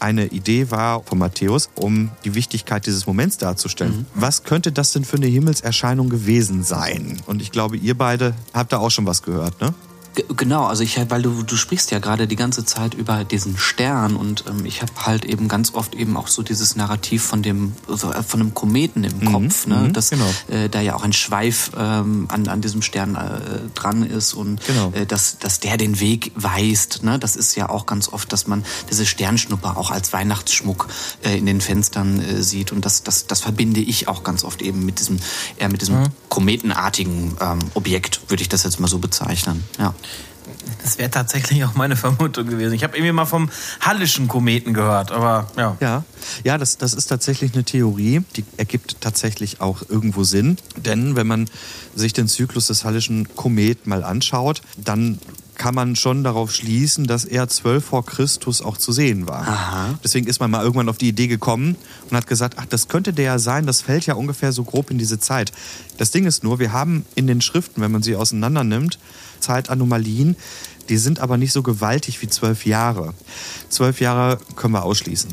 eine 0.00 0.26
Idee 0.26 0.70
war 0.70 1.02
von 1.02 1.18
Matthäus, 1.18 1.70
um 1.74 2.10
die 2.24 2.34
Wichtigkeit 2.34 2.86
dieses 2.86 3.06
Moments 3.06 3.38
darzustellen. 3.38 3.98
Mhm. 3.98 4.06
Was 4.14 4.44
könnte 4.44 4.72
das 4.72 4.92
denn 4.92 5.04
für 5.04 5.16
eine 5.16 5.26
Himmelserscheinung 5.26 6.10
gewesen 6.10 6.62
sein? 6.64 7.20
Und 7.26 7.40
ich 7.40 7.50
glaube, 7.50 7.76
ihr 7.76 7.96
beide 7.96 8.34
habt 8.52 8.72
da 8.72 8.78
auch 8.78 8.90
schon 8.90 9.06
was 9.06 9.22
gehört, 9.22 9.60
ne? 9.60 9.74
Genau, 10.36 10.64
also 10.64 10.82
ich, 10.82 10.98
weil 11.10 11.22
du, 11.22 11.42
du 11.42 11.56
sprichst 11.56 11.90
ja 11.90 11.98
gerade 11.98 12.26
die 12.26 12.36
ganze 12.36 12.64
Zeit 12.64 12.94
über 12.94 13.24
diesen 13.24 13.58
Stern 13.58 14.16
und 14.16 14.44
ähm, 14.48 14.64
ich 14.64 14.80
habe 14.80 14.92
halt 15.04 15.24
eben 15.24 15.48
ganz 15.48 15.74
oft 15.74 15.94
eben 15.94 16.16
auch 16.16 16.28
so 16.28 16.42
dieses 16.42 16.74
Narrativ 16.74 17.22
von 17.22 17.42
dem 17.42 17.72
so, 17.86 18.10
äh, 18.10 18.22
von 18.22 18.40
einem 18.40 18.54
Kometen 18.54 19.04
im 19.04 19.18
mhm, 19.18 19.32
Kopf, 19.32 19.66
ne? 19.66 19.76
Mhm, 19.76 19.92
dass 19.92 20.10
genau. 20.10 20.28
äh, 20.48 20.68
da 20.68 20.80
ja 20.80 20.94
auch 20.94 21.02
ein 21.02 21.12
Schweif 21.12 21.72
ähm, 21.76 22.28
an, 22.30 22.48
an 22.48 22.60
diesem 22.60 22.82
Stern 22.82 23.14
äh, 23.14 23.68
dran 23.74 24.02
ist 24.02 24.32
und 24.32 24.64
genau. 24.64 24.92
äh, 24.92 25.04
dass, 25.06 25.38
dass 25.38 25.60
der 25.60 25.76
den 25.76 26.00
Weg 26.00 26.32
weist. 26.34 27.02
Ne? 27.02 27.18
Das 27.18 27.36
ist 27.36 27.54
ja 27.54 27.68
auch 27.68 27.86
ganz 27.86 28.08
oft, 28.08 28.32
dass 28.32 28.46
man 28.46 28.64
diese 28.90 29.04
Sternschnupper 29.04 29.76
auch 29.76 29.90
als 29.90 30.12
Weihnachtsschmuck 30.12 30.88
äh, 31.24 31.36
in 31.36 31.46
den 31.46 31.60
Fenstern 31.60 32.20
äh, 32.20 32.42
sieht 32.42 32.72
und 32.72 32.84
das, 32.84 33.02
das, 33.02 33.26
das 33.26 33.40
verbinde 33.40 33.80
ich 33.80 34.08
auch 34.08 34.22
ganz 34.22 34.44
oft 34.44 34.62
eben 34.62 34.86
mit 34.86 34.98
diesem 34.98 35.18
eher 35.56 35.68
mit 35.68 35.82
diesem 35.82 36.00
mhm. 36.00 36.06
kometenartigen 36.28 37.36
ähm, 37.40 37.58
Objekt, 37.74 38.20
würde 38.28 38.42
ich 38.42 38.48
das 38.48 38.62
jetzt 38.62 38.80
mal 38.80 38.88
so 38.88 38.98
bezeichnen. 38.98 39.64
Ja. 39.78 39.94
Das 40.82 40.98
wäre 40.98 41.10
tatsächlich 41.10 41.64
auch 41.64 41.74
meine 41.74 41.96
Vermutung 41.96 42.46
gewesen. 42.46 42.72
Ich 42.74 42.84
habe 42.84 42.96
irgendwie 42.96 43.12
mal 43.12 43.24
vom 43.24 43.50
Hallischen 43.80 44.28
Kometen 44.28 44.74
gehört, 44.74 45.10
aber 45.10 45.48
ja. 45.56 45.76
Ja, 45.80 46.04
ja 46.44 46.58
das, 46.58 46.78
das 46.78 46.94
ist 46.94 47.06
tatsächlich 47.06 47.54
eine 47.54 47.64
Theorie, 47.64 48.22
die 48.36 48.44
ergibt 48.56 49.00
tatsächlich 49.00 49.60
auch 49.60 49.82
irgendwo 49.88 50.22
Sinn. 50.22 50.58
Denn 50.76 51.16
wenn 51.16 51.26
man 51.26 51.50
sich 51.94 52.12
den 52.12 52.28
Zyklus 52.28 52.68
des 52.68 52.84
Hallischen 52.84 53.34
Komet 53.34 53.86
mal 53.86 54.04
anschaut, 54.04 54.62
dann 54.76 55.18
kann 55.56 55.74
man 55.74 55.96
schon 55.96 56.24
darauf 56.24 56.52
schließen, 56.52 57.06
dass 57.06 57.24
er 57.24 57.48
12 57.48 57.84
vor 57.84 58.04
Christus 58.04 58.60
auch 58.62 58.76
zu 58.76 58.92
sehen 58.92 59.26
war. 59.28 59.46
Aha. 59.46 59.98
Deswegen 60.04 60.26
ist 60.26 60.40
man 60.40 60.50
mal 60.50 60.62
irgendwann 60.62 60.88
auf 60.88 60.98
die 60.98 61.08
Idee 61.08 61.26
gekommen 61.26 61.76
und 62.10 62.16
hat 62.16 62.26
gesagt, 62.26 62.56
ach, 62.58 62.66
das 62.66 62.88
könnte 62.88 63.12
der 63.12 63.24
ja 63.24 63.38
sein, 63.38 63.66
das 63.66 63.80
fällt 63.80 64.06
ja 64.06 64.14
ungefähr 64.14 64.52
so 64.52 64.64
grob 64.64 64.90
in 64.90 64.98
diese 64.98 65.18
Zeit. 65.18 65.52
Das 65.98 66.10
Ding 66.10 66.26
ist 66.26 66.44
nur, 66.44 66.58
wir 66.58 66.72
haben 66.72 67.06
in 67.14 67.26
den 67.26 67.40
Schriften, 67.40 67.80
wenn 67.80 67.92
man 67.92 68.02
sie 68.02 68.16
auseinander 68.16 68.64
nimmt, 68.64 68.98
Zeitanomalien, 69.40 70.36
die 70.88 70.98
sind 70.98 71.18
aber 71.20 71.36
nicht 71.36 71.52
so 71.52 71.62
gewaltig 71.62 72.22
wie 72.22 72.28
zwölf 72.28 72.64
Jahre. 72.64 73.14
Zwölf 73.68 74.00
Jahre 74.00 74.38
können 74.54 74.74
wir 74.74 74.84
ausschließen. 74.84 75.30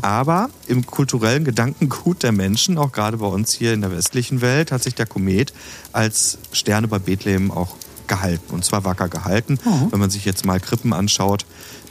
Aber 0.00 0.48
im 0.66 0.86
kulturellen 0.86 1.44
Gedankengut 1.44 2.22
der 2.22 2.32
Menschen, 2.32 2.78
auch 2.78 2.92
gerade 2.92 3.18
bei 3.18 3.26
uns 3.26 3.52
hier 3.52 3.74
in 3.74 3.82
der 3.82 3.92
westlichen 3.92 4.40
Welt, 4.40 4.72
hat 4.72 4.82
sich 4.82 4.94
der 4.94 5.06
Komet 5.06 5.52
als 5.92 6.38
Sterne 6.52 6.88
bei 6.88 6.98
Bethlehem 6.98 7.50
auch 7.50 7.76
gehalten. 8.08 8.54
Und 8.54 8.64
zwar 8.64 8.84
wacker 8.84 9.08
gehalten. 9.08 9.58
Wenn 9.90 10.00
man 10.00 10.10
sich 10.10 10.24
jetzt 10.24 10.44
mal 10.44 10.60
Krippen 10.60 10.92
anschaut, 10.92 11.44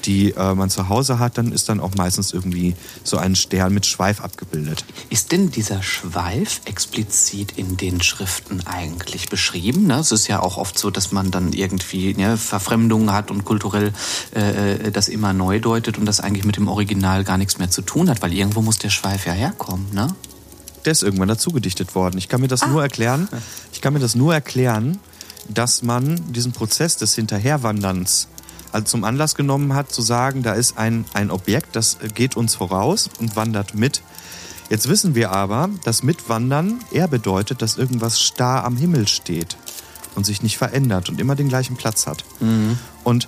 die 0.05 0.31
äh, 0.31 0.53
man 0.53 0.69
zu 0.69 0.89
Hause 0.89 1.19
hat, 1.19 1.37
dann 1.37 1.51
ist 1.51 1.69
dann 1.69 1.79
auch 1.79 1.95
meistens 1.95 2.33
irgendwie 2.33 2.75
so 3.03 3.17
ein 3.17 3.35
Stern 3.35 3.73
mit 3.73 3.85
Schweif 3.85 4.21
abgebildet. 4.21 4.85
Ist 5.09 5.31
denn 5.31 5.51
dieser 5.51 5.81
Schweif 5.81 6.61
explizit 6.65 7.53
in 7.55 7.77
den 7.77 8.01
Schriften 8.01 8.65
eigentlich 8.65 9.29
beschrieben? 9.29 9.87
Ne? 9.87 9.95
Es 9.95 10.11
ist 10.11 10.27
ja 10.27 10.41
auch 10.41 10.57
oft 10.57 10.77
so, 10.77 10.89
dass 10.89 11.11
man 11.11 11.31
dann 11.31 11.53
irgendwie 11.53 12.13
ne, 12.13 12.37
Verfremdungen 12.37 13.13
hat 13.13 13.31
und 13.31 13.45
kulturell 13.45 13.93
äh, 14.31 14.91
das 14.91 15.09
immer 15.09 15.33
neu 15.33 15.59
deutet 15.59 15.97
und 15.97 16.05
das 16.05 16.19
eigentlich 16.19 16.45
mit 16.45 16.57
dem 16.57 16.67
Original 16.67 17.23
gar 17.23 17.37
nichts 17.37 17.57
mehr 17.57 17.69
zu 17.69 17.81
tun 17.81 18.09
hat, 18.09 18.21
weil 18.21 18.33
irgendwo 18.33 18.61
muss 18.61 18.77
der 18.79 18.89
Schweif 18.89 19.25
ja 19.25 19.33
herkommen, 19.33 19.87
ne? 19.93 20.07
Der 20.85 20.91
ist 20.91 21.01
irgendwann 21.01 21.29
dazu 21.29 21.51
gedichtet 21.51 21.95
worden. 21.95 22.17
Ich 22.17 22.27
kann 22.27 22.41
mir 22.41 22.49
das 22.49 22.67
nur 22.67 22.81
erklären. 22.81 23.29
Ich 23.71 23.79
kann 23.79 23.93
mir 23.93 23.99
das 23.99 24.15
nur 24.15 24.33
erklären, 24.33 24.99
dass 25.49 25.83
man 25.83 26.31
diesen 26.33 26.51
Prozess 26.51 26.97
des 26.97 27.15
Hinterherwanderns 27.15 28.27
also 28.73 28.85
zum 28.85 29.03
Anlass 29.03 29.35
genommen 29.35 29.75
hat, 29.75 29.91
zu 29.91 30.01
sagen, 30.01 30.41
da 30.41 30.53
ist 30.53 30.77
ein, 30.77 31.05
ein 31.13 31.29
Objekt, 31.29 31.75
das 31.75 31.97
geht 32.15 32.35
uns 32.35 32.55
voraus 32.55 33.09
und 33.19 33.35
wandert 33.35 33.75
mit. 33.75 34.01
Jetzt 34.69 34.89
wissen 34.89 35.13
wir 35.13 35.31
aber, 35.31 35.69
dass 35.83 36.01
Mitwandern 36.01 36.79
eher 36.91 37.07
bedeutet, 37.07 37.61
dass 37.61 37.77
irgendwas 37.77 38.19
starr 38.19 38.65
am 38.65 38.75
Himmel 38.75 39.07
steht 39.07 39.57
und 40.15 40.25
sich 40.25 40.41
nicht 40.41 40.57
verändert 40.57 41.09
und 41.09 41.21
immer 41.21 41.35
den 41.35 41.49
gleichen 41.49 41.75
Platz 41.75 42.07
hat. 42.07 42.25
Und 43.03 43.27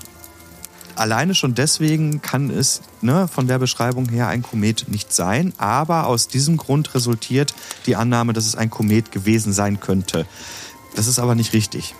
alleine 0.95 1.36
schon 1.36 1.53
deswegen 1.53 2.24
kann 2.24 2.50
es 2.50 2.81
ne, 3.01 3.27
von 3.27 3.48
der 3.48 3.60
Beschreibung 3.60 4.10
her 4.10 4.27
ein 4.27 4.41
Komet 4.41 4.88
nicht 4.88 5.13
sein, 5.13 5.53
aber 5.60 6.07
aus 6.07 6.27
diesem 6.27 6.57
Grund 6.57 6.95
resultiert 6.95 7.53
die 7.86 7.95
Annahme, 7.95 8.34
dass 8.34 8.48
es 8.48 8.55
ein 8.55 8.72
Komet 8.72 9.12
gewesen 9.12 9.53
sein 9.53 9.79
könnte. 9.79 10.25
Das 10.95 11.05
ist 11.05 11.19
aber 11.19 11.36
nicht 11.36 11.53
richtig. 11.53 11.93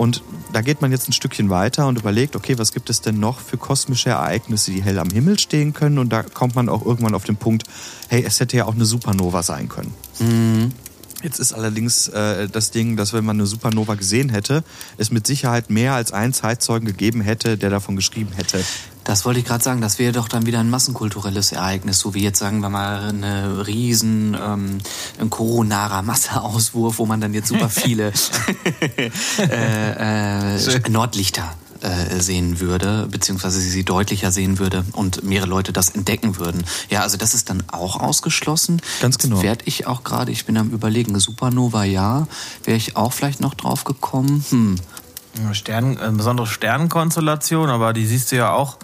Und 0.00 0.22
da 0.54 0.62
geht 0.62 0.80
man 0.80 0.92
jetzt 0.92 1.10
ein 1.10 1.12
Stückchen 1.12 1.50
weiter 1.50 1.86
und 1.86 1.98
überlegt, 1.98 2.34
okay, 2.34 2.56
was 2.56 2.72
gibt 2.72 2.88
es 2.88 3.02
denn 3.02 3.20
noch 3.20 3.38
für 3.38 3.58
kosmische 3.58 4.08
Ereignisse, 4.08 4.70
die 4.70 4.82
hell 4.82 4.98
am 4.98 5.10
Himmel 5.10 5.38
stehen 5.38 5.74
können? 5.74 5.98
Und 5.98 6.08
da 6.08 6.22
kommt 6.22 6.54
man 6.54 6.70
auch 6.70 6.86
irgendwann 6.86 7.14
auf 7.14 7.24
den 7.24 7.36
Punkt, 7.36 7.64
hey, 8.08 8.24
es 8.26 8.40
hätte 8.40 8.56
ja 8.56 8.64
auch 8.64 8.74
eine 8.74 8.86
Supernova 8.86 9.42
sein 9.42 9.68
können. 9.68 9.92
Jetzt 11.22 11.38
ist 11.38 11.52
allerdings 11.52 12.08
äh, 12.08 12.48
das 12.48 12.70
Ding, 12.70 12.96
dass 12.96 13.12
wenn 13.12 13.24
man 13.24 13.36
eine 13.36 13.46
Supernova 13.46 13.94
gesehen 13.94 14.30
hätte, 14.30 14.64
es 14.96 15.10
mit 15.10 15.26
Sicherheit 15.26 15.68
mehr 15.68 15.94
als 15.94 16.12
einen 16.12 16.32
Zeitzeugen 16.32 16.86
gegeben 16.86 17.20
hätte, 17.20 17.58
der 17.58 17.70
davon 17.70 17.96
geschrieben 17.96 18.32
hätte. 18.32 18.64
Das 19.04 19.24
wollte 19.24 19.40
ich 19.40 19.46
gerade 19.46 19.62
sagen, 19.62 19.80
das 19.80 19.98
wäre 19.98 20.12
doch 20.12 20.28
dann 20.28 20.46
wieder 20.46 20.60
ein 20.60 20.70
massenkulturelles 20.70 21.52
Ereignis, 21.52 21.98
so 21.98 22.14
wie 22.14 22.22
jetzt 22.22 22.38
sagen 22.38 22.60
wir 22.60 22.68
mal 22.68 23.08
eine 23.08 23.66
riesen 23.66 24.36
ähm, 24.40 24.78
ein 25.18 25.30
koronarer 25.30 26.02
Masseauswurf, 26.02 26.98
wo 26.98 27.06
man 27.06 27.20
dann 27.20 27.34
jetzt 27.34 27.48
super 27.48 27.68
viele 27.70 28.12
äh, 29.38 30.56
äh, 30.56 30.88
Nordlichter 30.88 31.54
äh, 31.80 32.20
sehen 32.20 32.60
würde, 32.60 33.06
beziehungsweise 33.10 33.60
sie 33.60 33.84
deutlicher 33.84 34.30
sehen 34.30 34.58
würde 34.58 34.84
und 34.92 35.22
mehrere 35.22 35.48
Leute 35.48 35.72
das 35.72 35.90
entdecken 35.90 36.36
würden. 36.36 36.64
Ja, 36.88 37.00
also 37.00 37.16
das 37.16 37.34
ist 37.34 37.50
dann 37.50 37.62
auch 37.70 38.00
ausgeschlossen. 38.00 38.82
Ganz 39.00 39.18
genau. 39.18 39.42
Werde 39.42 39.64
ich 39.66 39.86
auch 39.86 40.04
gerade, 40.04 40.30
ich 40.32 40.44
bin 40.44 40.56
am 40.56 40.70
überlegen, 40.70 41.18
Supernova 41.18 41.84
ja, 41.84 42.26
wäre 42.64 42.76
ich 42.76 42.96
auch 42.96 43.12
vielleicht 43.12 43.40
noch 43.40 43.54
drauf 43.54 43.84
gekommen. 43.84 44.44
Hm. 44.50 44.76
Stern, 45.52 45.98
eine 45.98 46.16
besondere 46.16 46.46
Sternenkonstellation, 46.46 47.70
aber 47.70 47.92
die 47.92 48.06
siehst 48.06 48.32
du 48.32 48.36
ja 48.36 48.52
auch. 48.52 48.78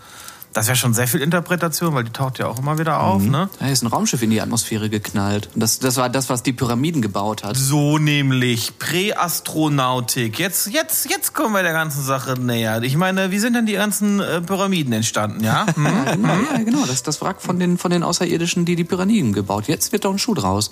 Das 0.56 0.68
wäre 0.68 0.76
schon 0.76 0.94
sehr 0.94 1.06
viel 1.06 1.20
Interpretation, 1.20 1.92
weil 1.92 2.04
die 2.04 2.12
taucht 2.12 2.38
ja 2.38 2.46
auch 2.46 2.58
immer 2.58 2.78
wieder 2.78 3.02
auf, 3.02 3.22
ne? 3.22 3.50
Da 3.58 3.68
ist 3.68 3.82
ein 3.82 3.88
Raumschiff 3.88 4.22
in 4.22 4.30
die 4.30 4.40
Atmosphäre 4.40 4.88
geknallt. 4.88 5.50
Und 5.52 5.60
das, 5.60 5.80
das 5.80 5.98
war 5.98 6.08
das, 6.08 6.30
was 6.30 6.42
die 6.42 6.54
Pyramiden 6.54 7.02
gebaut 7.02 7.44
hat. 7.44 7.58
So 7.58 7.98
nämlich 7.98 8.78
Präastronautik. 8.78 10.38
Jetzt, 10.38 10.72
jetzt, 10.72 11.10
jetzt 11.10 11.34
kommen 11.34 11.52
wir 11.52 11.62
der 11.62 11.74
ganzen 11.74 12.02
Sache 12.02 12.40
näher. 12.40 12.82
Ich 12.82 12.96
meine, 12.96 13.30
wie 13.30 13.38
sind 13.38 13.52
denn 13.52 13.66
die 13.66 13.74
ganzen 13.74 14.20
äh, 14.20 14.40
Pyramiden 14.40 14.94
entstanden, 14.94 15.44
ja? 15.44 15.66
Hm? 15.76 15.84
Ja, 15.84 16.14
genau, 16.14 16.28
ja, 16.28 16.62
genau. 16.64 16.80
Das 16.86 16.94
ist 16.94 17.06
das 17.06 17.20
Wrack 17.20 17.42
von 17.42 17.58
den, 17.58 17.76
von 17.76 17.90
den 17.90 18.02
Außerirdischen, 18.02 18.64
die 18.64 18.76
die 18.76 18.84
Pyramiden 18.84 19.34
gebaut. 19.34 19.68
Jetzt 19.68 19.92
wird 19.92 20.06
doch 20.06 20.12
ein 20.12 20.18
Schuh 20.18 20.32
draus. 20.32 20.70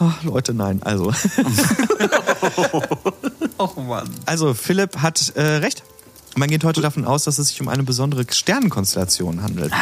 Ach, 0.00 0.20
Leute, 0.24 0.52
nein. 0.52 0.82
Also, 0.82 1.12
Oh 3.58 3.80
Mann. 3.80 4.10
also 4.26 4.52
Philipp 4.52 4.96
hat 4.96 5.32
äh, 5.36 5.58
recht. 5.58 5.84
Man 6.36 6.48
geht 6.48 6.64
heute 6.64 6.80
davon 6.80 7.04
aus, 7.04 7.24
dass 7.24 7.38
es 7.38 7.48
sich 7.48 7.60
um 7.60 7.68
eine 7.68 7.84
besondere 7.84 8.24
Sternenkonstellation 8.28 9.42
handelt. 9.42 9.72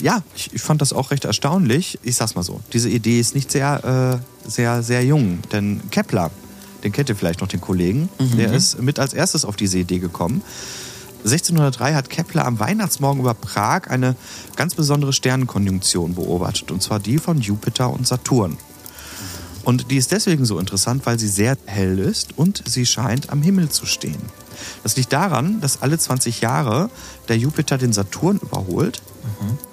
Ja, 0.00 0.22
ich, 0.34 0.52
ich 0.54 0.62
fand 0.62 0.80
das 0.80 0.92
auch 0.92 1.10
recht 1.10 1.24
erstaunlich. 1.24 1.98
Ich 2.02 2.16
sag's 2.16 2.34
mal 2.34 2.42
so, 2.42 2.60
diese 2.72 2.88
Idee 2.88 3.20
ist 3.20 3.34
nicht 3.34 3.50
sehr, 3.50 4.20
äh, 4.46 4.50
sehr, 4.50 4.82
sehr 4.82 5.04
jung. 5.04 5.40
Denn 5.52 5.80
Kepler, 5.90 6.30
den 6.84 6.92
kennt 6.92 7.08
ihr 7.08 7.16
vielleicht 7.16 7.40
noch, 7.40 7.48
den 7.48 7.60
Kollegen, 7.60 8.08
der 8.18 8.52
ist 8.52 8.80
mit 8.80 8.98
als 8.98 9.12
erstes 9.14 9.44
auf 9.44 9.56
diese 9.56 9.78
Idee 9.78 9.98
gekommen. 9.98 10.42
1603 11.24 11.94
hat 11.94 12.08
Kepler 12.08 12.44
am 12.44 12.60
Weihnachtsmorgen 12.60 13.20
über 13.20 13.34
Prag 13.34 13.88
eine 13.88 14.14
ganz 14.54 14.74
besondere 14.74 15.12
Sternenkonjunktion 15.12 16.14
beobachtet, 16.14 16.70
und 16.70 16.82
zwar 16.82 17.00
die 17.00 17.18
von 17.18 17.40
Jupiter 17.40 17.90
und 17.90 18.06
Saturn. 18.06 18.56
Und 19.64 19.90
die 19.90 19.96
ist 19.96 20.12
deswegen 20.12 20.44
so 20.44 20.60
interessant, 20.60 21.04
weil 21.06 21.18
sie 21.18 21.26
sehr 21.26 21.56
hell 21.66 21.98
ist 21.98 22.38
und 22.38 22.62
sie 22.66 22.86
scheint 22.86 23.30
am 23.30 23.42
Himmel 23.42 23.68
zu 23.70 23.86
stehen. 23.86 24.22
Das 24.82 24.96
liegt 24.96 25.12
daran, 25.12 25.60
dass 25.60 25.82
alle 25.82 25.98
20 25.98 26.40
Jahre 26.40 26.90
der 27.28 27.38
Jupiter 27.38 27.78
den 27.78 27.92
Saturn 27.92 28.38
überholt 28.38 29.02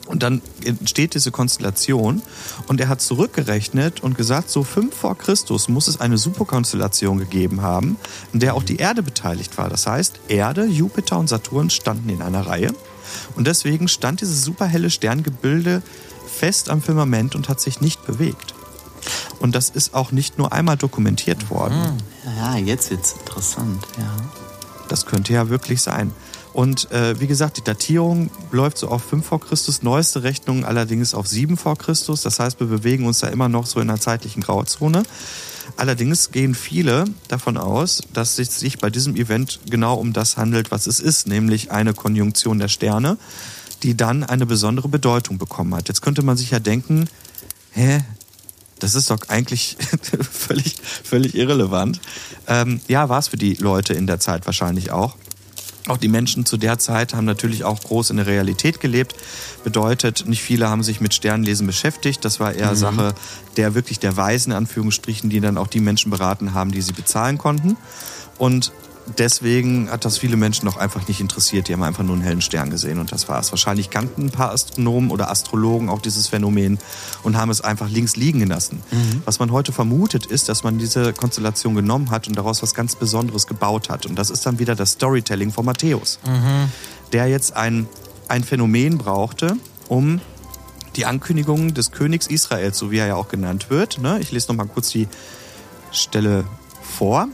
und 0.07 0.23
dann 0.23 0.41
entsteht 0.65 1.13
diese 1.13 1.31
Konstellation 1.31 2.21
und 2.67 2.81
er 2.81 2.89
hat 2.89 3.01
zurückgerechnet 3.01 4.01
und 4.01 4.17
gesagt, 4.17 4.49
so 4.49 4.63
fünf 4.63 4.95
vor 4.95 5.17
Christus 5.17 5.69
muss 5.69 5.87
es 5.87 6.01
eine 6.01 6.17
Superkonstellation 6.17 7.17
gegeben 7.19 7.61
haben, 7.61 7.97
in 8.33 8.39
der 8.39 8.55
auch 8.55 8.63
die 8.63 8.77
Erde 8.77 9.01
beteiligt 9.01 9.57
war. 9.57 9.69
Das 9.69 9.87
heißt, 9.87 10.19
Erde, 10.27 10.65
Jupiter 10.65 11.17
und 11.17 11.29
Saturn 11.29 11.69
standen 11.69 12.09
in 12.09 12.21
einer 12.21 12.45
Reihe 12.45 12.73
und 13.35 13.47
deswegen 13.47 13.87
stand 13.87 14.21
dieses 14.21 14.43
superhelle 14.43 14.89
Sterngebilde 14.89 15.81
fest 16.27 16.69
am 16.69 16.81
Firmament 16.81 17.35
und 17.35 17.47
hat 17.47 17.61
sich 17.61 17.79
nicht 17.79 18.05
bewegt. 18.05 18.53
Und 19.39 19.55
das 19.55 19.69
ist 19.69 19.93
auch 19.93 20.11
nicht 20.11 20.37
nur 20.37 20.53
einmal 20.53 20.77
dokumentiert 20.77 21.49
worden. 21.49 21.97
Ja, 22.37 22.55
jetzt 22.55 22.91
wird's 22.91 23.13
interessant, 23.13 23.85
ja. 23.97 24.42
Das 24.89 25.05
könnte 25.05 25.33
ja 25.33 25.49
wirklich 25.49 25.81
sein. 25.81 26.11
Und 26.53 26.91
äh, 26.91 27.19
wie 27.19 27.27
gesagt, 27.27 27.57
die 27.57 27.63
Datierung 27.63 28.29
läuft 28.51 28.77
so 28.77 28.87
auf 28.87 29.03
5 29.03 29.25
vor 29.25 29.39
Christus, 29.39 29.81
neueste 29.81 30.21
Rechnung 30.21 30.65
allerdings 30.65 31.15
auf 31.15 31.27
7 31.27 31.57
vor 31.57 31.77
Christus. 31.77 32.21
Das 32.21 32.39
heißt, 32.39 32.59
wir 32.59 32.67
bewegen 32.67 33.07
uns 33.07 33.19
da 33.19 33.27
immer 33.27 33.49
noch 33.49 33.65
so 33.65 33.79
in 33.79 33.89
einer 33.89 33.99
zeitlichen 33.99 34.43
Grauzone. 34.43 35.03
Allerdings 35.77 36.31
gehen 36.31 36.53
viele 36.53 37.05
davon 37.27 37.57
aus, 37.57 38.01
dass 38.13 38.37
es 38.37 38.59
sich 38.59 38.77
bei 38.77 38.91
diesem 38.91 39.15
Event 39.15 39.61
genau 39.69 39.95
um 39.95 40.13
das 40.13 40.37
handelt, 40.37 40.69
was 40.69 40.85
es 40.85 40.99
ist, 40.99 41.25
nämlich 41.27 41.71
eine 41.71 41.93
Konjunktion 41.93 42.59
der 42.59 42.67
Sterne, 42.67 43.17
die 43.81 43.97
dann 43.97 44.23
eine 44.23 44.45
besondere 44.45 44.89
Bedeutung 44.89 45.39
bekommen 45.39 45.73
hat. 45.73 45.87
Jetzt 45.87 46.01
könnte 46.01 46.21
man 46.21 46.37
sich 46.37 46.51
ja 46.51 46.59
denken, 46.59 47.09
hä, 47.71 48.01
das 48.83 48.95
ist 48.95 49.09
doch 49.09 49.29
eigentlich 49.29 49.77
völlig, 50.31 50.75
völlig 51.03 51.35
irrelevant. 51.35 52.01
Ähm, 52.47 52.81
ja, 52.89 53.07
war 53.07 53.19
es 53.19 53.29
für 53.29 53.37
die 53.37 53.53
Leute 53.53 53.93
in 53.93 54.07
der 54.07 54.19
Zeit 54.19 54.45
wahrscheinlich 54.45 54.91
auch. 54.91 55.15
Auch 55.87 55.97
die 55.97 56.09
Menschen 56.09 56.45
zu 56.45 56.57
der 56.57 56.79
Zeit 56.79 57.13
haben 57.13 57.23
natürlich 57.23 57.63
auch 57.63 57.81
groß 57.81 58.09
in 58.09 58.17
der 58.17 58.27
Realität 58.27 58.81
gelebt. 58.81 59.15
Bedeutet, 59.63 60.25
nicht 60.27 60.41
viele 60.41 60.69
haben 60.69 60.83
sich 60.83 60.99
mit 60.99 61.13
Sternlesen 61.13 61.65
beschäftigt. 61.65 62.25
Das 62.25 62.41
war 62.41 62.53
eher 62.53 62.75
Sache 62.75 63.15
der 63.55 63.73
wirklich 63.73 63.99
der 63.99 64.17
Weisen, 64.17 64.51
in 64.51 64.57
Anführungsstrichen, 64.57 65.29
die 65.29 65.39
dann 65.39 65.57
auch 65.57 65.67
die 65.67 65.79
Menschen 65.79 66.09
beraten 66.09 66.53
haben, 66.53 66.71
die 66.71 66.81
sie 66.81 66.93
bezahlen 66.93 67.37
konnten. 67.37 67.77
Und 68.37 68.73
deswegen 69.17 69.89
hat 69.89 70.05
das 70.05 70.17
viele 70.17 70.37
Menschen 70.37 70.65
noch 70.65 70.77
einfach 70.77 71.07
nicht 71.07 71.19
interessiert. 71.19 71.67
Die 71.67 71.73
haben 71.73 71.83
einfach 71.83 72.03
nur 72.03 72.15
einen 72.15 72.23
hellen 72.23 72.41
Stern 72.41 72.69
gesehen 72.69 72.99
und 72.99 73.11
das 73.11 73.27
war's. 73.27 73.51
Wahrscheinlich 73.51 73.89
kannten 73.89 74.25
ein 74.25 74.31
paar 74.31 74.51
Astronomen 74.51 75.11
oder 75.11 75.29
Astrologen 75.29 75.89
auch 75.89 76.01
dieses 76.01 76.27
Phänomen 76.27 76.79
und 77.23 77.37
haben 77.37 77.51
es 77.51 77.61
einfach 77.61 77.89
links 77.89 78.15
liegen 78.15 78.45
lassen. 78.47 78.81
Mhm. 78.91 79.21
Was 79.25 79.39
man 79.39 79.51
heute 79.51 79.71
vermutet, 79.71 80.25
ist, 80.25 80.49
dass 80.49 80.63
man 80.63 80.77
diese 80.77 81.13
Konstellation 81.13 81.75
genommen 81.75 82.11
hat 82.11 82.27
und 82.27 82.37
daraus 82.37 82.61
was 82.61 82.73
ganz 82.73 82.95
Besonderes 82.95 83.47
gebaut 83.47 83.89
hat. 83.89 84.05
Und 84.05 84.15
das 84.15 84.29
ist 84.29 84.45
dann 84.45 84.59
wieder 84.59 84.75
das 84.75 84.91
Storytelling 84.91 85.51
von 85.51 85.65
Matthäus, 85.65 86.19
mhm. 86.25 86.69
der 87.11 87.27
jetzt 87.27 87.55
ein, 87.55 87.87
ein 88.27 88.43
Phänomen 88.43 88.97
brauchte, 88.97 89.57
um 89.89 90.21
die 90.95 91.05
Ankündigung 91.05 91.73
des 91.73 91.91
Königs 91.91 92.27
Israels, 92.27 92.77
so 92.77 92.91
wie 92.91 92.99
er 92.99 93.07
ja 93.07 93.15
auch 93.15 93.27
genannt 93.27 93.69
wird. 93.69 93.99
Ne? 93.99 94.19
Ich 94.19 94.31
lese 94.31 94.49
noch 94.49 94.55
mal 94.55 94.67
kurz 94.67 94.89
die 94.89 95.07
Stelle 95.91 96.45
vor. 96.81 97.27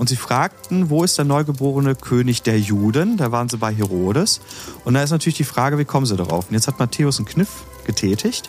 Und 0.00 0.08
sie 0.08 0.16
fragten, 0.16 0.88
wo 0.88 1.04
ist 1.04 1.18
der 1.18 1.26
neugeborene 1.26 1.94
König 1.94 2.40
der 2.40 2.58
Juden? 2.58 3.18
Da 3.18 3.32
waren 3.32 3.50
sie 3.50 3.58
bei 3.58 3.70
Herodes. 3.70 4.40
Und 4.86 4.94
da 4.94 5.02
ist 5.02 5.10
natürlich 5.10 5.36
die 5.36 5.44
Frage, 5.44 5.76
wie 5.76 5.84
kommen 5.84 6.06
sie 6.06 6.16
darauf? 6.16 6.48
Und 6.48 6.54
jetzt 6.54 6.68
hat 6.68 6.78
Matthäus 6.78 7.18
einen 7.18 7.26
Kniff 7.26 7.64
getätigt. 7.84 8.48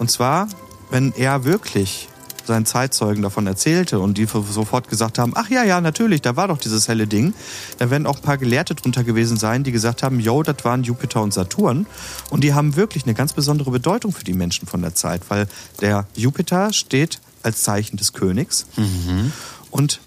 Und 0.00 0.10
zwar, 0.10 0.48
wenn 0.90 1.12
er 1.12 1.44
wirklich 1.44 2.08
seinen 2.44 2.66
Zeitzeugen 2.66 3.22
davon 3.22 3.46
erzählte 3.46 4.00
und 4.00 4.18
die 4.18 4.26
sofort 4.26 4.88
gesagt 4.88 5.20
haben, 5.20 5.34
ach 5.36 5.48
ja, 5.50 5.62
ja, 5.62 5.80
natürlich, 5.80 6.20
da 6.20 6.34
war 6.34 6.48
doch 6.48 6.58
dieses 6.58 6.88
helle 6.88 7.06
Ding, 7.06 7.32
dann 7.78 7.90
werden 7.90 8.08
auch 8.08 8.16
ein 8.16 8.22
paar 8.22 8.38
Gelehrte 8.38 8.74
drunter 8.74 9.04
gewesen 9.04 9.36
sein, 9.36 9.62
die 9.62 9.70
gesagt 9.70 10.02
haben, 10.02 10.18
yo, 10.18 10.42
das 10.42 10.64
waren 10.64 10.82
Jupiter 10.82 11.22
und 11.22 11.32
Saturn 11.32 11.86
und 12.30 12.42
die 12.42 12.54
haben 12.54 12.74
wirklich 12.74 13.04
eine 13.04 13.14
ganz 13.14 13.34
besondere 13.34 13.70
Bedeutung 13.70 14.10
für 14.10 14.24
die 14.24 14.32
Menschen 14.32 14.66
von 14.66 14.82
der 14.82 14.96
Zeit, 14.96 15.22
weil 15.28 15.46
der 15.80 16.08
Jupiter 16.16 16.72
steht 16.72 17.20
als 17.44 17.62
Zeichen 17.62 17.98
des 17.98 18.14
Königs 18.14 18.66
mhm. 18.76 19.30
und 19.70 20.00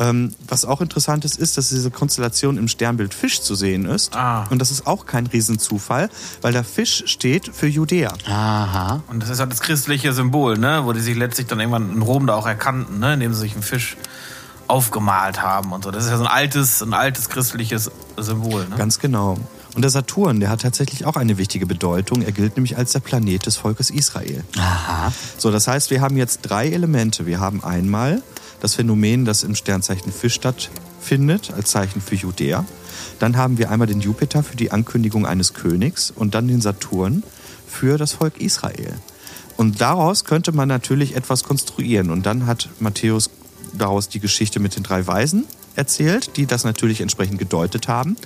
ähm, 0.00 0.34
was 0.48 0.64
auch 0.64 0.80
interessant 0.80 1.24
ist, 1.24 1.38
ist, 1.38 1.58
dass 1.58 1.68
diese 1.68 1.90
Konstellation 1.90 2.56
im 2.56 2.68
Sternbild 2.68 3.12
Fisch 3.14 3.42
zu 3.42 3.54
sehen 3.54 3.84
ist. 3.84 4.16
Ah. 4.16 4.46
Und 4.50 4.58
das 4.58 4.70
ist 4.70 4.86
auch 4.86 5.04
kein 5.06 5.26
Riesenzufall, 5.26 6.08
weil 6.40 6.52
der 6.52 6.64
Fisch 6.64 7.04
steht 7.06 7.54
für 7.54 7.66
Judäa. 7.66 8.12
Aha. 8.26 9.02
Und 9.08 9.22
das 9.22 9.28
ist 9.28 9.40
halt 9.40 9.52
das 9.52 9.60
christliche 9.60 10.12
Symbol, 10.12 10.58
ne? 10.58 10.80
wo 10.84 10.92
die 10.92 11.00
sich 11.00 11.16
letztlich 11.16 11.46
dann 11.46 11.60
irgendwann 11.60 11.92
in 11.92 12.02
Rom 12.02 12.26
da 12.26 12.34
auch 12.34 12.46
erkannten, 12.46 12.98
ne? 12.98 13.14
indem 13.14 13.34
sie 13.34 13.40
sich 13.40 13.52
einen 13.52 13.62
Fisch 13.62 13.96
aufgemalt 14.66 15.42
haben 15.42 15.72
und 15.72 15.84
so. 15.84 15.90
Das 15.90 16.04
ist 16.04 16.10
ja 16.10 16.16
so 16.16 16.24
ein 16.24 16.30
altes, 16.30 16.80
ein 16.80 16.94
altes 16.94 17.28
christliches 17.28 17.90
Symbol. 18.16 18.66
Ne? 18.68 18.76
Ganz 18.76 19.00
genau. 19.00 19.36
Und 19.74 19.82
der 19.82 19.90
Saturn, 19.90 20.40
der 20.40 20.48
hat 20.48 20.62
tatsächlich 20.62 21.04
auch 21.04 21.16
eine 21.16 21.38
wichtige 21.38 21.66
Bedeutung. 21.66 22.22
Er 22.22 22.32
gilt 22.32 22.56
nämlich 22.56 22.76
als 22.76 22.92
der 22.92 23.00
Planet 23.00 23.46
des 23.46 23.56
Volkes 23.56 23.90
Israel. 23.90 24.42
Aha. 24.56 25.12
So, 25.36 25.50
das 25.50 25.68
heißt, 25.68 25.90
wir 25.90 26.00
haben 26.00 26.16
jetzt 26.16 26.40
drei 26.42 26.68
Elemente. 26.70 27.26
Wir 27.26 27.38
haben 27.38 27.62
einmal 27.62 28.22
das 28.60 28.74
Phänomen, 28.74 29.24
das 29.24 29.42
im 29.42 29.54
Sternzeichen 29.54 30.12
Fisch 30.12 30.34
stattfindet, 30.34 31.52
als 31.54 31.70
Zeichen 31.70 32.00
für 32.00 32.14
Judäa. 32.14 32.64
Dann 33.18 33.36
haben 33.36 33.58
wir 33.58 33.70
einmal 33.70 33.86
den 33.86 34.00
Jupiter 34.00 34.42
für 34.42 34.56
die 34.56 34.70
Ankündigung 34.70 35.26
eines 35.26 35.54
Königs 35.54 36.10
und 36.10 36.34
dann 36.34 36.48
den 36.48 36.60
Saturn 36.60 37.22
für 37.66 37.98
das 37.98 38.12
Volk 38.12 38.40
Israel. 38.40 38.94
Und 39.56 39.80
daraus 39.80 40.24
könnte 40.24 40.52
man 40.52 40.68
natürlich 40.68 41.16
etwas 41.16 41.44
konstruieren. 41.44 42.10
Und 42.10 42.24
dann 42.24 42.46
hat 42.46 42.68
Matthäus 42.78 43.30
daraus 43.76 44.08
die 44.08 44.20
Geschichte 44.20 44.60
mit 44.60 44.76
den 44.76 44.82
drei 44.82 45.06
Weisen 45.06 45.46
erzählt, 45.76 46.36
die 46.36 46.46
das 46.46 46.64
natürlich 46.64 47.00
entsprechend 47.00 47.38
gedeutet 47.38 47.88
haben 47.88 48.16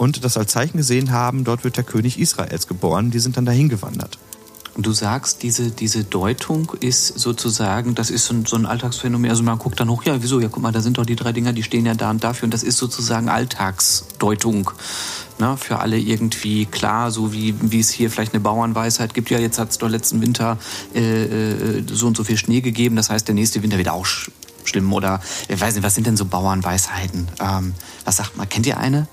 und 0.00 0.24
das 0.24 0.38
als 0.38 0.52
Zeichen 0.52 0.78
gesehen 0.78 1.12
haben, 1.12 1.44
dort 1.44 1.62
wird 1.62 1.76
der 1.76 1.84
König 1.84 2.18
Israels 2.18 2.66
geboren. 2.66 3.10
Die 3.10 3.18
sind 3.18 3.36
dann 3.36 3.44
dahin 3.44 3.68
gewandert. 3.68 4.18
Du 4.76 4.92
sagst, 4.92 5.42
diese, 5.42 5.70
diese 5.70 6.04
Deutung 6.04 6.72
ist 6.80 7.18
sozusagen, 7.18 7.94
das 7.94 8.10
ist 8.10 8.26
so 8.26 8.34
ein, 8.34 8.46
so 8.46 8.56
ein 8.56 8.66
Alltagsphänomen. 8.66 9.28
Also 9.28 9.42
man 9.42 9.58
guckt 9.58 9.80
dann 9.80 9.90
hoch, 9.90 10.04
ja, 10.04 10.22
wieso? 10.22 10.40
Ja, 10.40 10.48
guck 10.48 10.62
mal, 10.62 10.72
da 10.72 10.80
sind 10.80 10.98
doch 10.98 11.04
die 11.04 11.16
drei 11.16 11.32
Dinger, 11.32 11.52
die 11.52 11.62
stehen 11.62 11.86
ja 11.86 11.94
da 11.94 12.10
und 12.10 12.22
dafür. 12.22 12.46
Und 12.46 12.54
das 12.54 12.62
ist 12.62 12.78
sozusagen 12.78 13.28
Alltagsdeutung. 13.28 14.70
Ne, 15.38 15.56
für 15.56 15.78
alle 15.78 15.98
irgendwie 15.98 16.66
klar, 16.66 17.10
so 17.10 17.32
wie, 17.32 17.54
wie 17.60 17.80
es 17.80 17.88
hier 17.88 18.10
vielleicht 18.10 18.34
eine 18.34 18.40
Bauernweisheit 18.40 19.14
gibt. 19.14 19.30
Ja, 19.30 19.38
jetzt 19.38 19.58
hat 19.58 19.70
es 19.70 19.78
doch 19.78 19.88
letzten 19.88 20.20
Winter 20.20 20.58
äh, 20.94 21.24
äh, 21.24 21.84
so 21.90 22.06
und 22.06 22.16
so 22.16 22.24
viel 22.24 22.36
Schnee 22.36 22.60
gegeben. 22.60 22.96
Das 22.96 23.08
heißt, 23.08 23.26
der 23.26 23.34
nächste 23.34 23.62
Winter 23.62 23.78
wird 23.78 23.88
auch 23.88 24.04
schlimm. 24.64 24.92
Oder 24.92 25.20
ich 25.48 25.60
weiß 25.60 25.74
nicht, 25.74 25.84
was 25.84 25.94
sind 25.94 26.06
denn 26.06 26.16
so 26.16 26.24
Bauernweisheiten? 26.24 27.28
Ähm, 27.40 27.74
was 28.04 28.16
sagt 28.16 28.36
man? 28.36 28.48
Kennt 28.48 28.66
ihr 28.66 28.78
eine? 28.78 29.08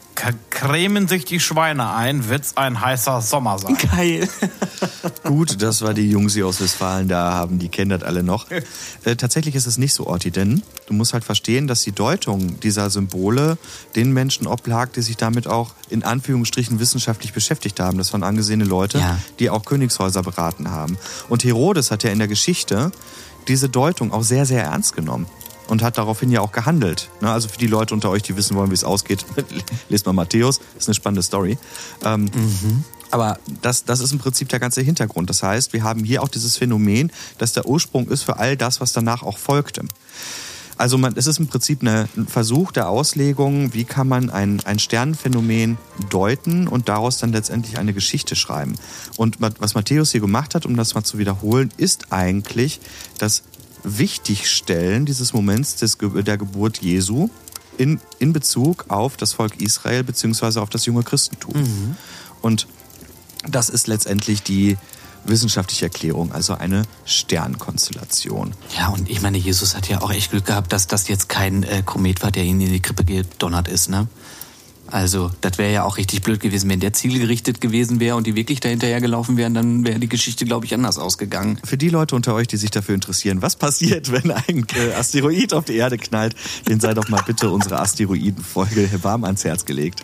cremen 0.49 1.07
sich 1.07 1.25
die 1.25 1.39
Schweine 1.39 1.93
ein, 1.93 2.27
wird's 2.27 2.57
ein 2.57 2.81
heißer 2.81 3.21
Sommer 3.21 3.59
sein. 3.59 3.77
Geil. 3.77 4.27
Gut, 5.23 5.61
das 5.61 5.81
war 5.81 5.93
die 5.93 6.09
Jungs 6.09 6.37
aus 6.41 6.59
Westfalen, 6.61 7.07
da 7.07 7.33
haben 7.33 7.59
die 7.59 7.69
kennen 7.69 7.91
das 7.91 8.03
alle 8.03 8.23
noch. 8.23 8.49
Äh, 8.49 9.15
tatsächlich 9.15 9.55
ist 9.55 9.67
es 9.67 9.77
nicht 9.77 9.93
so, 9.93 10.07
Orti, 10.07 10.31
denn 10.31 10.63
du 10.87 10.93
musst 10.93 11.13
halt 11.13 11.23
verstehen, 11.23 11.67
dass 11.67 11.83
die 11.83 11.91
Deutung 11.91 12.59
dieser 12.59 12.89
Symbole 12.89 13.57
den 13.95 14.11
Menschen 14.11 14.47
oblag, 14.47 14.91
die 14.93 15.01
sich 15.01 15.17
damit 15.17 15.47
auch 15.47 15.71
in 15.89 16.03
Anführungsstrichen 16.03 16.79
wissenschaftlich 16.79 17.33
beschäftigt 17.33 17.79
haben. 17.79 17.97
Das 17.97 18.11
waren 18.13 18.23
angesehene 18.23 18.65
Leute, 18.65 18.99
ja. 18.99 19.19
die 19.39 19.49
auch 19.49 19.65
Königshäuser 19.65 20.23
beraten 20.23 20.71
haben. 20.71 20.97
Und 21.29 21.43
Herodes 21.43 21.91
hat 21.91 22.03
ja 22.03 22.09
in 22.09 22.19
der 22.19 22.27
Geschichte 22.27 22.91
diese 23.47 23.69
Deutung 23.69 24.11
auch 24.11 24.23
sehr, 24.23 24.45
sehr 24.45 24.63
ernst 24.63 24.95
genommen 24.95 25.27
und 25.67 25.83
hat 25.83 25.97
daraufhin 25.97 26.31
ja 26.31 26.41
auch 26.41 26.51
gehandelt. 26.51 27.09
Ne, 27.21 27.31
also 27.31 27.47
für 27.47 27.57
die 27.57 27.67
Leute 27.67 27.93
unter 27.93 28.09
euch, 28.09 28.23
die 28.23 28.35
wissen 28.35 28.55
wollen, 28.55 28.69
wie 28.69 28.75
es 28.75 28.83
ausgeht, 28.83 29.25
lest 29.89 30.05
mal 30.05 30.13
Matthäus, 30.13 30.59
ist 30.77 30.87
eine 30.87 30.95
spannende 30.95 31.23
Story. 31.23 31.57
Ähm, 32.03 32.23
mhm. 32.23 32.83
Aber 33.11 33.39
das, 33.61 33.85
das 33.85 33.99
ist 33.99 34.11
im 34.11 34.19
Prinzip 34.19 34.49
der 34.49 34.59
ganze 34.59 34.81
Hintergrund. 34.81 35.29
Das 35.29 35.41
heißt, 35.43 35.73
wir 35.73 35.83
haben 35.83 36.03
hier 36.03 36.23
auch 36.23 36.27
dieses 36.27 36.57
Phänomen, 36.57 37.11
dass 37.37 37.53
der 37.53 37.65
Ursprung 37.65 38.07
ist 38.09 38.23
für 38.23 38.37
all 38.37 38.57
das, 38.57 38.81
was 38.81 38.91
danach 38.91 39.23
auch 39.23 39.37
folgte. 39.37 39.83
Also 40.77 40.97
man, 40.97 41.13
es 41.15 41.25
ist 41.25 41.39
im 41.39 41.47
Prinzip 41.47 41.81
eine, 41.81 42.07
ein 42.15 42.27
Versuch 42.27 42.71
der 42.71 42.89
Auslegung, 42.89 43.73
wie 43.73 43.83
kann 43.83 44.07
man 44.07 44.29
ein, 44.29 44.61
ein 44.65 44.77
Sternenphänomen 44.77 45.77
deuten 46.09 46.67
und 46.67 46.87
daraus 46.87 47.17
dann 47.17 47.31
letztendlich 47.31 47.79
eine 47.79 47.93
Geschichte 47.93 48.35
schreiben. 48.35 48.75
Und 49.15 49.37
was 49.39 49.73
Matthäus 49.73 50.11
hier 50.11 50.21
gemacht 50.21 50.53
hat, 50.53 50.65
um 50.65 50.75
das 50.75 50.93
mal 50.93 51.03
zu 51.03 51.17
wiederholen, 51.17 51.71
ist 51.77 52.11
eigentlich 52.11 52.79
das 53.17 53.41
Wichtigstellen 53.83 55.05
dieses 55.05 55.33
Moments 55.33 55.75
des, 55.75 55.97
der 55.99 56.37
Geburt 56.37 56.79
Jesu 56.79 57.29
in, 57.77 57.99
in 58.19 58.33
Bezug 58.33 58.85
auf 58.89 59.17
das 59.17 59.33
Volk 59.33 59.61
Israel 59.61 60.03
beziehungsweise 60.03 60.61
auf 60.61 60.69
das 60.69 60.85
junge 60.85 61.03
Christentum. 61.03 61.61
Mhm. 61.61 61.95
Und 62.41 62.67
das 63.47 63.69
ist 63.69 63.87
letztendlich 63.87 64.43
die 64.43 64.77
wissenschaftliche 65.25 65.85
Erklärung, 65.85 66.31
also 66.31 66.53
eine 66.53 66.83
Sternkonstellation. 67.05 68.53
Ja, 68.77 68.87
und 68.89 69.09
ich 69.09 69.21
meine, 69.21 69.37
Jesus 69.37 69.75
hat 69.75 69.89
ja 69.89 70.01
auch 70.01 70.11
echt 70.11 70.31
Glück 70.31 70.45
gehabt, 70.45 70.71
dass 70.73 70.87
das 70.87 71.07
jetzt 71.07 71.29
kein 71.29 71.63
äh, 71.63 71.83
Komet 71.83 72.23
war, 72.23 72.31
der 72.31 72.43
ihn 72.43 72.61
in 72.61 72.71
die 72.71 72.79
Krippe 72.79 73.03
gedonnert 73.03 73.67
ist, 73.67 73.89
ne? 73.89 74.07
Also, 74.89 75.31
das 75.41 75.57
wäre 75.57 75.71
ja 75.71 75.83
auch 75.83 75.97
richtig 75.97 76.21
blöd 76.21 76.39
gewesen, 76.39 76.69
wenn 76.69 76.79
der 76.79 76.93
zielgerichtet 76.93 77.59
gewesen 77.59 77.99
wäre 77.99 78.15
und 78.15 78.25
die 78.25 78.35
wirklich 78.35 78.59
dahinterher 78.59 79.01
gelaufen 79.01 79.37
wären, 79.37 79.53
dann 79.53 79.85
wäre 79.85 79.99
die 79.99 80.07
Geschichte, 80.07 80.45
glaube 80.45 80.65
ich, 80.65 80.73
anders 80.73 80.97
ausgegangen. 80.97 81.59
Für 81.63 81.77
die 81.77 81.89
Leute 81.89 82.15
unter 82.15 82.33
euch, 82.33 82.47
die 82.47 82.57
sich 82.57 82.71
dafür 82.71 82.95
interessieren, 82.95 83.41
was 83.41 83.55
passiert, 83.55 84.11
wenn 84.11 84.31
ein 84.31 84.65
äh, 84.75 84.93
Asteroid 84.93 85.53
auf 85.53 85.65
die 85.65 85.75
Erde 85.75 85.97
knallt, 85.97 86.35
den 86.67 86.79
sei 86.79 86.93
doch 86.93 87.09
mal 87.09 87.21
bitte 87.25 87.49
unsere 87.49 87.79
Asteroidenfolge 87.79 88.89
warm 89.03 89.23
ans 89.23 89.43
Herz 89.43 89.65
gelegt. 89.65 90.03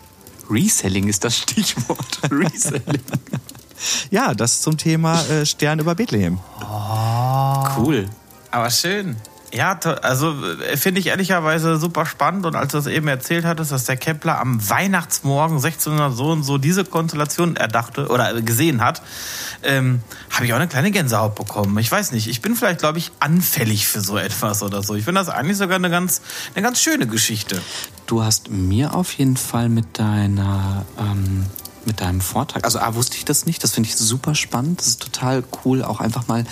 Reselling 0.50 1.08
ist 1.08 1.24
das 1.24 1.38
Stichwort. 1.38 2.20
Reselling. 2.30 3.00
ja, 4.10 4.34
das 4.34 4.60
zum 4.60 4.76
Thema 4.76 5.24
äh, 5.26 5.46
Stern 5.46 5.78
über 5.78 5.94
Bethlehem. 5.94 6.38
Oh. 6.60 7.64
Cool. 7.78 8.08
Aber 8.50 8.70
schön. 8.70 9.16
Ja, 9.54 9.78
also 10.02 10.34
äh, 10.68 10.76
finde 10.76 11.00
ich 11.00 11.06
ehrlicherweise 11.06 11.76
super 11.76 12.06
spannend 12.06 12.44
und 12.44 12.56
als 12.56 12.72
du 12.72 12.78
es 12.78 12.88
eben 12.88 13.06
erzählt 13.06 13.44
hattest, 13.44 13.70
dass 13.70 13.84
der 13.84 13.96
Kepler 13.96 14.40
am 14.40 14.68
Weihnachtsmorgen 14.68 15.58
1600 15.58 16.12
so 16.12 16.32
und 16.32 16.42
so 16.42 16.58
diese 16.58 16.84
Konstellation 16.84 17.54
erdachte 17.54 18.08
oder 18.08 18.42
gesehen 18.42 18.82
hat, 18.82 19.00
ähm, 19.62 20.00
habe 20.30 20.46
ich 20.46 20.52
auch 20.52 20.56
eine 20.56 20.66
kleine 20.66 20.90
Gänsehaut 20.90 21.36
bekommen. 21.36 21.78
Ich 21.78 21.92
weiß 21.92 22.10
nicht, 22.10 22.26
ich 22.26 22.42
bin 22.42 22.56
vielleicht, 22.56 22.80
glaube 22.80 22.98
ich, 22.98 23.12
anfällig 23.20 23.86
für 23.86 24.00
so 24.00 24.18
etwas 24.18 24.60
oder 24.64 24.82
so. 24.82 24.96
Ich 24.96 25.04
finde 25.04 25.20
das 25.20 25.28
eigentlich 25.28 25.58
sogar 25.58 25.76
eine 25.76 25.88
ganz, 25.88 26.20
eine 26.56 26.64
ganz 26.64 26.82
schöne 26.82 27.06
Geschichte. 27.06 27.62
Du 28.06 28.24
hast 28.24 28.50
mir 28.50 28.92
auf 28.92 29.12
jeden 29.12 29.36
Fall 29.36 29.68
mit 29.68 30.00
deiner 30.00 30.84
ähm 30.98 31.46
mit 31.86 32.00
deinem 32.00 32.20
Vortrag. 32.20 32.64
Also 32.64 32.78
A, 32.78 32.94
wusste 32.94 33.16
ich 33.16 33.24
das 33.24 33.46
nicht, 33.46 33.62
das 33.62 33.72
finde 33.72 33.88
ich 33.88 33.96
super 33.96 34.34
spannend, 34.34 34.80
das 34.80 34.88
ist 34.88 35.00
total 35.00 35.44
cool, 35.64 35.82
auch 35.82 36.00
einfach 36.00 36.26
mal 36.28 36.44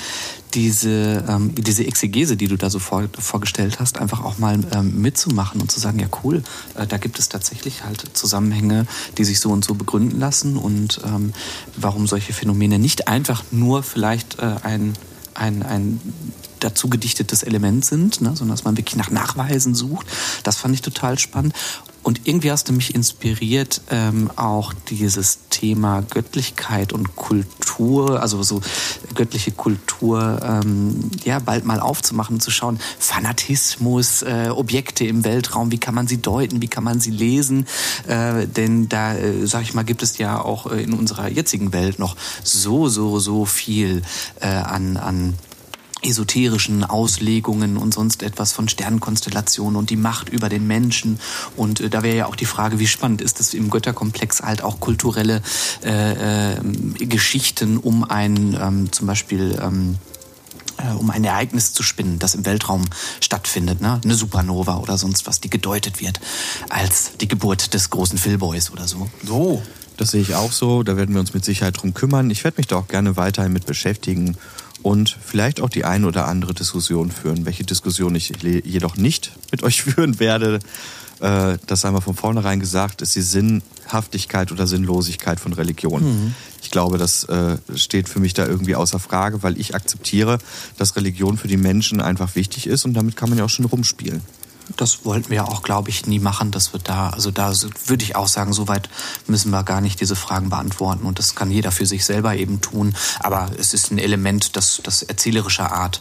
diese, 0.55 1.25
ähm, 1.29 1.55
diese 1.55 1.87
Exegese, 1.87 2.37
die 2.37 2.49
du 2.49 2.57
da 2.57 2.71
so 2.71 2.79
vor, 2.79 3.05
vorgestellt 3.19 3.81
hast, 3.81 3.99
einfach 3.99 4.23
auch 4.25 4.39
mal 4.39 4.59
ähm, 4.73 5.01
mitzumachen 5.01 5.61
und 5.61 5.71
zu 5.71 5.81
sagen, 5.81 5.99
ja 5.99 6.09
cool, 6.23 6.43
äh, 6.75 6.87
da 6.87 6.99
gibt 6.99 7.19
es 7.19 7.29
tatsächlich 7.29 7.85
halt 7.85 8.05
Zusammenhänge, 8.13 8.87
die 9.19 9.25
sich 9.25 9.41
so 9.41 9.51
und 9.51 9.65
so 9.65 9.75
begründen 9.75 10.19
lassen 10.19 10.57
und 10.57 11.01
ähm, 11.05 11.33
warum 11.77 12.07
solche 12.07 12.33
Phänomene 12.33 12.79
nicht 12.79 13.09
einfach 13.09 13.43
nur 13.51 13.83
vielleicht 13.83 14.39
äh, 14.41 14.57
ein, 14.63 14.95
ein, 15.35 15.63
ein 15.63 16.01
dazu 16.61 16.89
gedichtetes 16.89 17.43
Element 17.43 17.85
sind, 17.85 18.21
ne, 18.21 18.37
sondern 18.37 18.57
dass 18.57 18.65
man 18.65 18.77
wirklich 18.77 18.97
nach 18.97 19.11
Nachweisen 19.11 19.75
sucht. 19.75 20.07
Das 20.43 20.57
fand 20.57 20.75
ich 20.75 20.83
total 20.83 21.19
spannend. 21.19 21.55
Und 22.03 22.23
irgendwie 22.25 22.51
hast 22.51 22.69
du 22.69 22.73
mich 22.73 22.95
inspiriert, 22.95 23.81
ähm, 23.91 24.31
auch 24.35 24.73
dieses 24.89 25.49
Thema 25.51 26.03
Göttlichkeit 26.03 26.93
und 26.93 27.15
Kultur, 27.15 28.21
also 28.21 28.43
so 28.43 28.61
göttliche 29.15 29.53
Kultur, 29.53 30.41
ähm, 30.43 31.11
ja, 31.25 31.39
bald 31.39 31.65
mal 31.65 31.79
aufzumachen, 31.79 32.41
zu 32.41 32.51
schauen, 32.51 32.81
Fanatismus, 32.99 34.23
äh, 34.23 34.49
Objekte 34.51 35.05
im 35.05 35.25
Weltraum, 35.25 35.71
wie 35.71 35.79
kann 35.79 35.95
man 35.95 36.09
sie 36.09 36.21
deuten, 36.21 36.61
wie 36.61 36.69
kann 36.69 36.83
man 36.83 36.99
sie 36.99 37.13
lesen? 37.13 37.67
Äh, 38.09 38.49
denn 38.49 38.89
da, 38.89 39.15
äh, 39.15 39.47
sag 39.47 39.63
ich 39.63 39.75
mal, 39.75 39.85
gibt 39.85 40.03
es 40.03 40.19
ja 40.19 40.41
auch 40.41 40.71
äh, 40.73 40.83
in 40.83 40.95
unserer 40.95 41.29
jetzigen 41.29 41.73
Welt 41.73 42.01
noch 42.01 42.17
so, 42.43 42.89
so, 42.89 43.21
so 43.21 43.45
viel 43.45 44.03
äh, 44.41 44.49
an, 44.49 44.97
an 44.97 45.35
esoterischen 46.03 46.85
Auslegungen 46.85 47.77
und 47.77 47.95
sonst 47.95 48.23
etwas 48.23 48.53
von 48.53 48.69
Sternenkonstellationen 48.69 49.77
und 49.77 49.91
die 49.91 49.97
Macht 49.97 50.29
über 50.29 50.49
den 50.49 50.67
Menschen. 50.67 51.19
Und 51.57 51.81
äh, 51.81 51.91
da 51.91 52.03
wäre 52.03 52.17
ja 52.17 52.27
auch 52.27 52.37
die 52.37 52.47
Frage, 52.47 52.79
wie 52.79 52.87
spannend 52.87 53.21
ist 53.21 53.41
es 53.41 53.55
im 53.55 53.71
Götterkomplex 53.71 54.43
halt 54.43 54.63
auch 54.63 54.81
kulturelle 54.81 55.43
äh, 55.85 56.55
äh, 56.55 56.61
Geschichten 57.07 57.79
um 57.79 58.05
ein 58.05 58.57
ähm, 58.61 58.93
zum 58.93 59.07
Beispiel 59.07 59.59
ähm, 59.63 59.99
äh, 60.79 60.93
um 60.95 61.11
ein 61.11 61.25
Ereignis 61.25 61.73
zu 61.73 61.83
spinnen, 61.83 62.19
das 62.19 62.35
im 62.35 62.45
Weltraum 62.47 62.85
stattfindet, 63.21 63.81
ne? 63.81 64.01
eine 64.03 64.15
Supernova 64.15 64.79
oder 64.79 64.99
sonst 64.99 65.27
was, 65.27 65.41
die 65.41 65.51
gedeutet 65.51 66.01
wird 66.01 66.21
als 66.69 67.13
die 67.21 67.29
Geburt 67.29 67.75
des 67.75 67.91
großen 67.91 68.19
Philboys 68.19 68.71
oder 68.71 68.89
so. 68.89 69.09
So. 69.25 69.63
Das 69.99 70.11
sehe 70.11 70.23
ich 70.23 70.35
auch 70.35 70.53
so. 70.53 70.83
Da 70.83 70.97
werden 70.97 71.15
wir 71.15 71.21
uns 71.21 71.35
mit 71.35 71.45
Sicherheit 71.45 71.81
drum 71.81 71.93
kümmern. 71.93 72.31
Ich 72.31 72.43
werde 72.45 72.57
mich 72.57 72.67
da 72.67 72.77
auch 72.77 72.89
gerne 72.89 73.17
weiterhin 73.17 73.53
mit 73.53 73.67
beschäftigen 73.67 74.37
und 74.83 75.17
vielleicht 75.25 75.61
auch 75.61 75.71
die 75.71 75.85
eine 75.85 76.07
oder 76.07 76.27
andere 76.29 76.55
Diskussion 76.55 77.11
führen. 77.11 77.47
Welche 77.47 77.65
Diskussion 77.65 78.15
ich 78.15 78.33
jedoch 78.43 78.97
nicht 78.97 79.33
mit 79.51 79.63
euch 79.63 79.83
führen 79.83 80.21
werde, 80.21 80.59
äh, 81.21 81.59
das 81.67 81.85
einmal 81.85 82.03
von 82.03 82.17
vornherein 82.17 82.59
gesagt, 82.59 83.01
ist 83.01 83.15
die 83.15 83.23
Sinnhaftigkeit 83.23 84.51
oder 84.51 84.67
Sinnlosigkeit 84.67 85.39
von 85.39 85.53
Religion. 85.53 86.03
Mhm. 86.03 86.35
Ich 86.63 86.71
glaube, 86.71 86.99
das 86.99 87.25
äh, 87.25 87.59
steht 87.75 88.09
für 88.09 88.19
mich 88.19 88.35
da 88.35 88.47
irgendwie 88.47 88.75
außer 88.75 88.99
Frage, 88.99 89.43
weil 89.43 89.59
ich 89.59 89.75
akzeptiere, 89.75 90.39
dass 90.79 90.97
Religion 90.97 91.39
für 91.39 91.49
die 91.49 91.57
Menschen 91.57 92.01
einfach 92.01 92.35
wichtig 92.35 92.67
ist 92.67 92.85
und 92.85 92.95
damit 92.95 93.17
kann 93.17 93.29
man 93.29 93.39
ja 93.39 93.45
auch 93.45 93.51
schon 93.51 93.67
rumspielen. 93.67 94.21
Das 94.77 95.05
wollten 95.05 95.31
wir 95.31 95.49
auch, 95.49 95.63
glaube 95.63 95.91
ich, 95.91 96.07
nie 96.07 96.19
machen, 96.19 96.51
dass 96.51 96.73
wir 96.73 96.81
da, 96.81 97.11
also 97.11 97.31
da 97.31 97.53
würde 97.87 98.05
ich 98.05 98.17
auch 98.17 98.29
sagen, 98.29 98.53
soweit 98.53 98.89
müssen 99.27 99.51
wir 99.51 99.63
gar 99.65 99.81
nicht 99.81 100.01
diese 100.01 100.17
Fragen 100.17 100.51
beantworten 100.51 101.05
und 101.05 101.19
das 101.19 101.35
kann 101.35 101.51
jeder 101.51 101.73
für 101.73 101.87
sich 101.87 102.05
selber 102.05 102.37
eben 102.37 102.61
tun. 102.61 102.95
Aber 103.21 103.51
es 103.59 103.75
ist 103.75 103.91
ein 103.91 103.99
Element, 103.99 104.57
das, 104.57 104.81
das 104.83 105.03
erzählerischer 105.03 105.73
Art 105.73 106.01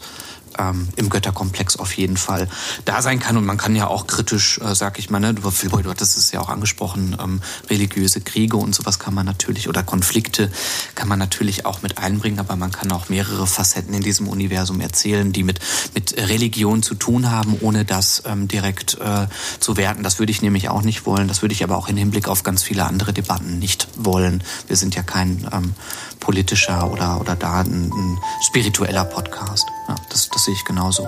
ähm, 0.57 0.87
im 0.95 1.09
Götterkomplex 1.09 1.77
auf 1.77 1.95
jeden 1.97 2.17
Fall 2.17 2.47
da 2.85 3.01
sein 3.01 3.19
kann. 3.19 3.37
Und 3.37 3.45
man 3.45 3.57
kann 3.57 3.75
ja 3.75 3.87
auch 3.87 4.07
kritisch, 4.07 4.59
äh, 4.59 4.75
sag 4.75 4.99
ich 4.99 5.09
mal, 5.09 5.19
ne, 5.19 5.33
du, 5.33 5.41
du 5.41 5.89
hattest 5.89 6.17
es 6.17 6.31
ja 6.31 6.39
auch 6.39 6.49
angesprochen, 6.49 7.15
ähm, 7.21 7.41
religiöse 7.69 8.21
Kriege 8.21 8.57
und 8.57 8.75
sowas 8.75 8.99
kann 8.99 9.13
man 9.13 9.25
natürlich, 9.25 9.69
oder 9.69 9.83
Konflikte 9.83 10.51
kann 10.95 11.07
man 11.07 11.19
natürlich 11.19 11.65
auch 11.65 11.81
mit 11.81 11.97
einbringen, 11.97 12.39
aber 12.39 12.55
man 12.55 12.71
kann 12.71 12.91
auch 12.91 13.09
mehrere 13.09 13.47
Facetten 13.47 13.93
in 13.93 14.01
diesem 14.01 14.27
Universum 14.27 14.81
erzählen, 14.81 15.31
die 15.31 15.43
mit, 15.43 15.59
mit 15.93 16.17
Religion 16.17 16.83
zu 16.83 16.95
tun 16.95 17.31
haben, 17.31 17.57
ohne 17.61 17.85
das 17.85 18.23
ähm, 18.25 18.47
direkt 18.47 18.97
äh, 18.99 19.27
zu 19.59 19.77
werten. 19.77 20.03
Das 20.03 20.19
würde 20.19 20.31
ich 20.31 20.41
nämlich 20.41 20.69
auch 20.69 20.81
nicht 20.81 21.05
wollen. 21.05 21.27
Das 21.27 21.41
würde 21.41 21.53
ich 21.53 21.63
aber 21.63 21.77
auch 21.77 21.87
im 21.87 21.97
Hinblick 21.97 22.27
auf 22.27 22.43
ganz 22.43 22.63
viele 22.63 22.85
andere 22.85 23.13
Debatten 23.13 23.59
nicht 23.59 23.87
wollen. 23.95 24.43
Wir 24.67 24.75
sind 24.75 24.95
ja 24.95 25.03
kein 25.03 25.47
ähm, 25.51 25.73
politischer 26.19 26.91
oder, 26.91 27.19
oder 27.19 27.35
da 27.35 27.61
ein, 27.61 27.91
ein 27.93 28.17
spiritueller 28.41 29.05
Podcast. 29.05 29.67
Ja, 29.91 29.95
das, 30.09 30.29
das 30.29 30.45
sehe 30.45 30.53
ich 30.53 30.63
genauso. 30.63 31.07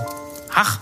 Ach, 0.53 0.79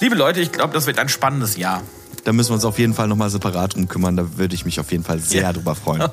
liebe 0.00 0.14
Leute, 0.14 0.40
ich 0.40 0.52
glaube, 0.52 0.72
das 0.74 0.86
wird 0.86 1.00
ein 1.00 1.08
spannendes 1.08 1.56
Jahr. 1.56 1.82
Da 2.22 2.32
müssen 2.32 2.50
wir 2.50 2.54
uns 2.54 2.64
auf 2.64 2.78
jeden 2.78 2.94
Fall 2.94 3.08
nochmal 3.08 3.30
separat 3.30 3.74
drum 3.74 3.88
kümmern. 3.88 4.16
Da 4.16 4.38
würde 4.38 4.54
ich 4.54 4.64
mich 4.64 4.78
auf 4.78 4.92
jeden 4.92 5.02
Fall 5.02 5.18
sehr 5.18 5.42
ja. 5.42 5.52
drüber 5.52 5.74
freuen. 5.74 6.08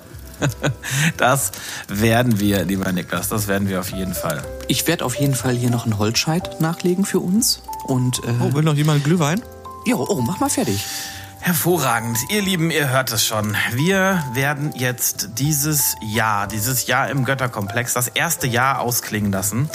Das 1.17 1.51
werden 1.89 2.39
wir, 2.39 2.63
lieber 2.63 2.89
Niklas, 2.93 3.27
das 3.27 3.49
werden 3.49 3.67
wir 3.67 3.81
auf 3.81 3.91
jeden 3.91 4.13
Fall. 4.13 4.41
Ich 4.69 4.87
werde 4.87 5.03
auf 5.03 5.15
jeden 5.15 5.35
Fall 5.35 5.53
hier 5.53 5.69
noch 5.69 5.83
einen 5.83 5.97
Holzscheit 5.97 6.61
nachlegen 6.61 7.03
für 7.03 7.19
uns. 7.19 7.61
Und, 7.83 8.19
äh, 8.19 8.31
oh, 8.39 8.53
will 8.53 8.63
noch 8.63 8.75
jemand 8.75 9.03
Glühwein? 9.03 9.41
Ja, 9.85 9.95
oh, 9.95 10.21
mach 10.25 10.39
mal 10.39 10.49
fertig. 10.49 10.85
Hervorragend. 11.41 12.17
Ihr 12.29 12.41
Lieben, 12.41 12.69
ihr 12.69 12.89
hört 12.89 13.11
es 13.13 13.25
schon. 13.25 13.55
Wir 13.71 14.23
werden 14.33 14.73
jetzt 14.75 15.29
dieses 15.39 15.95
Jahr, 16.01 16.47
dieses 16.47 16.85
Jahr 16.85 17.09
im 17.09 17.23
Götterkomplex, 17.23 17.93
das 17.93 18.09
erste 18.09 18.45
Jahr 18.45 18.81
ausklingen 18.81 19.31
lassen. 19.31 19.69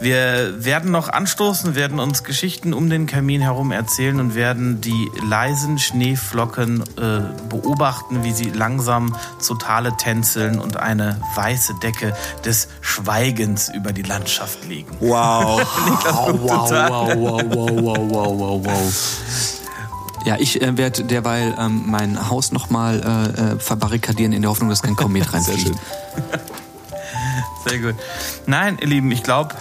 Wir 0.00 0.64
werden 0.64 0.90
noch 0.90 1.08
anstoßen, 1.08 1.76
werden 1.76 2.00
uns 2.00 2.24
Geschichten 2.24 2.74
um 2.74 2.90
den 2.90 3.06
Kamin 3.06 3.40
herum 3.40 3.70
erzählen 3.70 4.18
und 4.18 4.34
werden 4.34 4.80
die 4.80 5.08
leisen 5.22 5.78
Schneeflocken 5.78 6.82
äh, 6.98 7.20
beobachten, 7.48 8.24
wie 8.24 8.32
sie 8.32 8.50
langsam 8.50 9.14
zu 9.38 9.54
Tale 9.54 9.96
tänzeln 9.96 10.58
und 10.58 10.78
eine 10.78 11.20
weiße 11.36 11.74
Decke 11.80 12.14
des 12.44 12.68
Schweigens 12.80 13.68
über 13.68 13.92
die 13.92 14.02
Landschaft 14.02 14.64
legen. 14.66 14.96
Wow. 14.98 15.62
wow, 16.04 16.40
wow, 16.42 16.70
wow, 16.70 17.42
wow, 17.44 17.72
wow, 17.80 17.98
wow, 18.10 18.38
wow, 18.38 18.64
wow. 18.64 18.92
Ja, 20.24 20.36
ich 20.38 20.62
äh, 20.62 20.76
werde 20.76 21.04
derweil 21.04 21.54
ähm, 21.58 21.84
mein 21.86 22.30
Haus 22.30 22.50
nochmal 22.50 23.00
äh, 23.00 23.40
äh, 23.40 23.58
verbarrikadieren 23.58 24.32
in 24.32 24.42
der 24.42 24.50
Hoffnung, 24.50 24.70
dass 24.70 24.82
kein 24.82 24.96
Komet 24.96 25.32
reinfliegt. 25.32 25.60
Sehr 25.60 25.68
schön. 25.68 25.78
Sehr 27.66 27.78
gut. 27.78 27.94
Nein, 28.46 28.78
ihr 28.80 28.88
Lieben, 28.88 29.10
ich 29.10 29.22
glaube, 29.22 29.54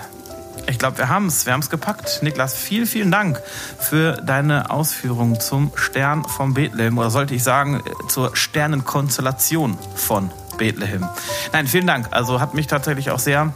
ich 0.67 0.79
glaube, 0.79 0.97
wir 0.97 1.09
haben 1.09 1.27
es. 1.27 1.45
Wir 1.45 1.53
haben 1.53 1.59
es 1.59 1.69
gepackt. 1.69 2.21
Niklas, 2.23 2.53
vielen, 2.53 2.85
vielen 2.85 3.11
Dank 3.11 3.41
für 3.79 4.13
deine 4.13 4.69
Ausführungen 4.69 5.39
zum 5.39 5.71
Stern 5.75 6.23
von 6.23 6.53
Bethlehem. 6.53 6.97
Oder 6.97 7.09
sollte 7.09 7.35
ich 7.35 7.43
sagen, 7.43 7.81
äh, 7.85 8.07
zur 8.07 8.35
Sternenkonstellation 8.35 9.77
von 9.95 10.31
Bethlehem. 10.57 11.05
Nein, 11.51 11.67
vielen 11.67 11.87
Dank. 11.87 12.07
Also 12.11 12.39
hat 12.39 12.53
mich 12.53 12.67
tatsächlich 12.67 13.11
auch 13.11 13.19
sehr, 13.19 13.53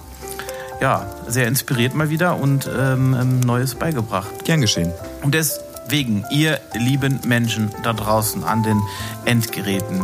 ja, 0.82 1.06
sehr 1.28 1.48
inspiriert 1.48 1.96
mal 1.96 2.10
wieder 2.10 2.38
und 2.38 2.67
ähm, 2.67 3.15
ähm 3.20 3.39
Neues 3.39 3.76
beigebracht. 3.76 4.43
Gern 4.43 4.62
geschehen. 4.62 4.91
Und 5.24 5.34
das 5.34 5.62
wegen 5.89 6.26
ihr 6.32 6.60
lieben 6.73 7.19
Menschen 7.26 7.71
da 7.84 7.93
draußen 7.93 8.43
an 8.43 8.63
den 8.63 8.82
Endgeräten. 9.26 10.04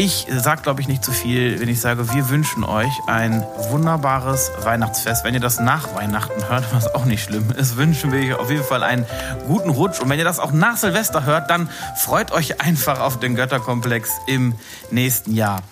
Ich 0.00 0.28
sage, 0.30 0.62
glaube 0.62 0.80
ich, 0.80 0.86
nicht 0.86 1.04
zu 1.04 1.10
viel, 1.10 1.58
wenn 1.58 1.68
ich 1.68 1.80
sage, 1.80 2.12
wir 2.14 2.28
wünschen 2.30 2.62
euch 2.62 2.92
ein 3.08 3.44
wunderbares 3.70 4.52
Weihnachtsfest. 4.62 5.24
Wenn 5.24 5.34
ihr 5.34 5.40
das 5.40 5.58
nach 5.58 5.92
Weihnachten 5.96 6.48
hört, 6.48 6.72
was 6.72 6.94
auch 6.94 7.04
nicht 7.04 7.24
schlimm 7.24 7.50
ist, 7.50 7.76
wünschen 7.76 8.12
wir 8.12 8.20
euch 8.20 8.34
auf 8.34 8.48
jeden 8.48 8.62
Fall 8.62 8.84
einen 8.84 9.04
guten 9.48 9.70
Rutsch. 9.70 9.98
Und 9.98 10.08
wenn 10.08 10.20
ihr 10.20 10.24
das 10.24 10.38
auch 10.38 10.52
nach 10.52 10.76
Silvester 10.76 11.24
hört, 11.24 11.50
dann 11.50 11.68
freut 11.96 12.30
euch 12.30 12.60
einfach 12.60 13.00
auf 13.00 13.18
den 13.18 13.34
Götterkomplex 13.34 14.12
im 14.28 14.54
nächsten 14.92 15.34
Jahr. 15.34 15.64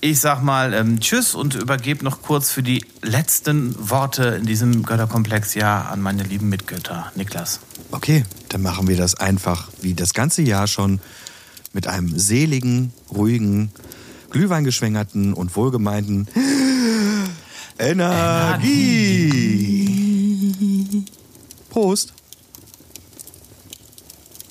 Ich 0.00 0.20
sag 0.20 0.40
mal 0.42 0.72
ähm, 0.72 1.00
Tschüss 1.00 1.34
und 1.34 1.54
übergebe 1.54 2.02
noch 2.02 2.22
kurz 2.22 2.50
für 2.50 2.62
die 2.62 2.82
letzten 3.02 3.74
Worte 3.90 4.24
in 4.40 4.46
diesem 4.46 4.84
Götterkomplex 4.84 5.54
ja 5.54 5.82
an 5.82 6.00
meine 6.00 6.22
lieben 6.22 6.48
Mitgötter. 6.48 7.12
Niklas. 7.14 7.60
Okay, 7.90 8.24
dann 8.48 8.62
machen 8.62 8.88
wir 8.88 8.96
das 8.96 9.14
einfach 9.14 9.68
wie 9.80 9.94
das 9.94 10.12
ganze 10.14 10.42
Jahr 10.42 10.66
schon 10.66 11.00
mit 11.72 11.86
einem 11.86 12.18
seligen, 12.18 12.92
ruhigen, 13.10 13.70
glühweingeschwängerten 14.30 15.32
und 15.34 15.54
wohlgemeinten 15.56 16.26
Energie. 17.78 18.66
Prost. 21.70 22.12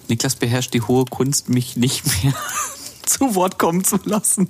Niklas 0.08 0.36
beherrscht 0.36 0.74
die 0.74 0.82
hohe 0.82 1.06
Kunst, 1.06 1.50
mich 1.50 1.76
nicht 1.76 2.06
mehr 2.24 2.36
zu 3.06 3.36
Wort 3.36 3.58
kommen 3.58 3.84
zu 3.84 4.00
lassen. 4.04 4.50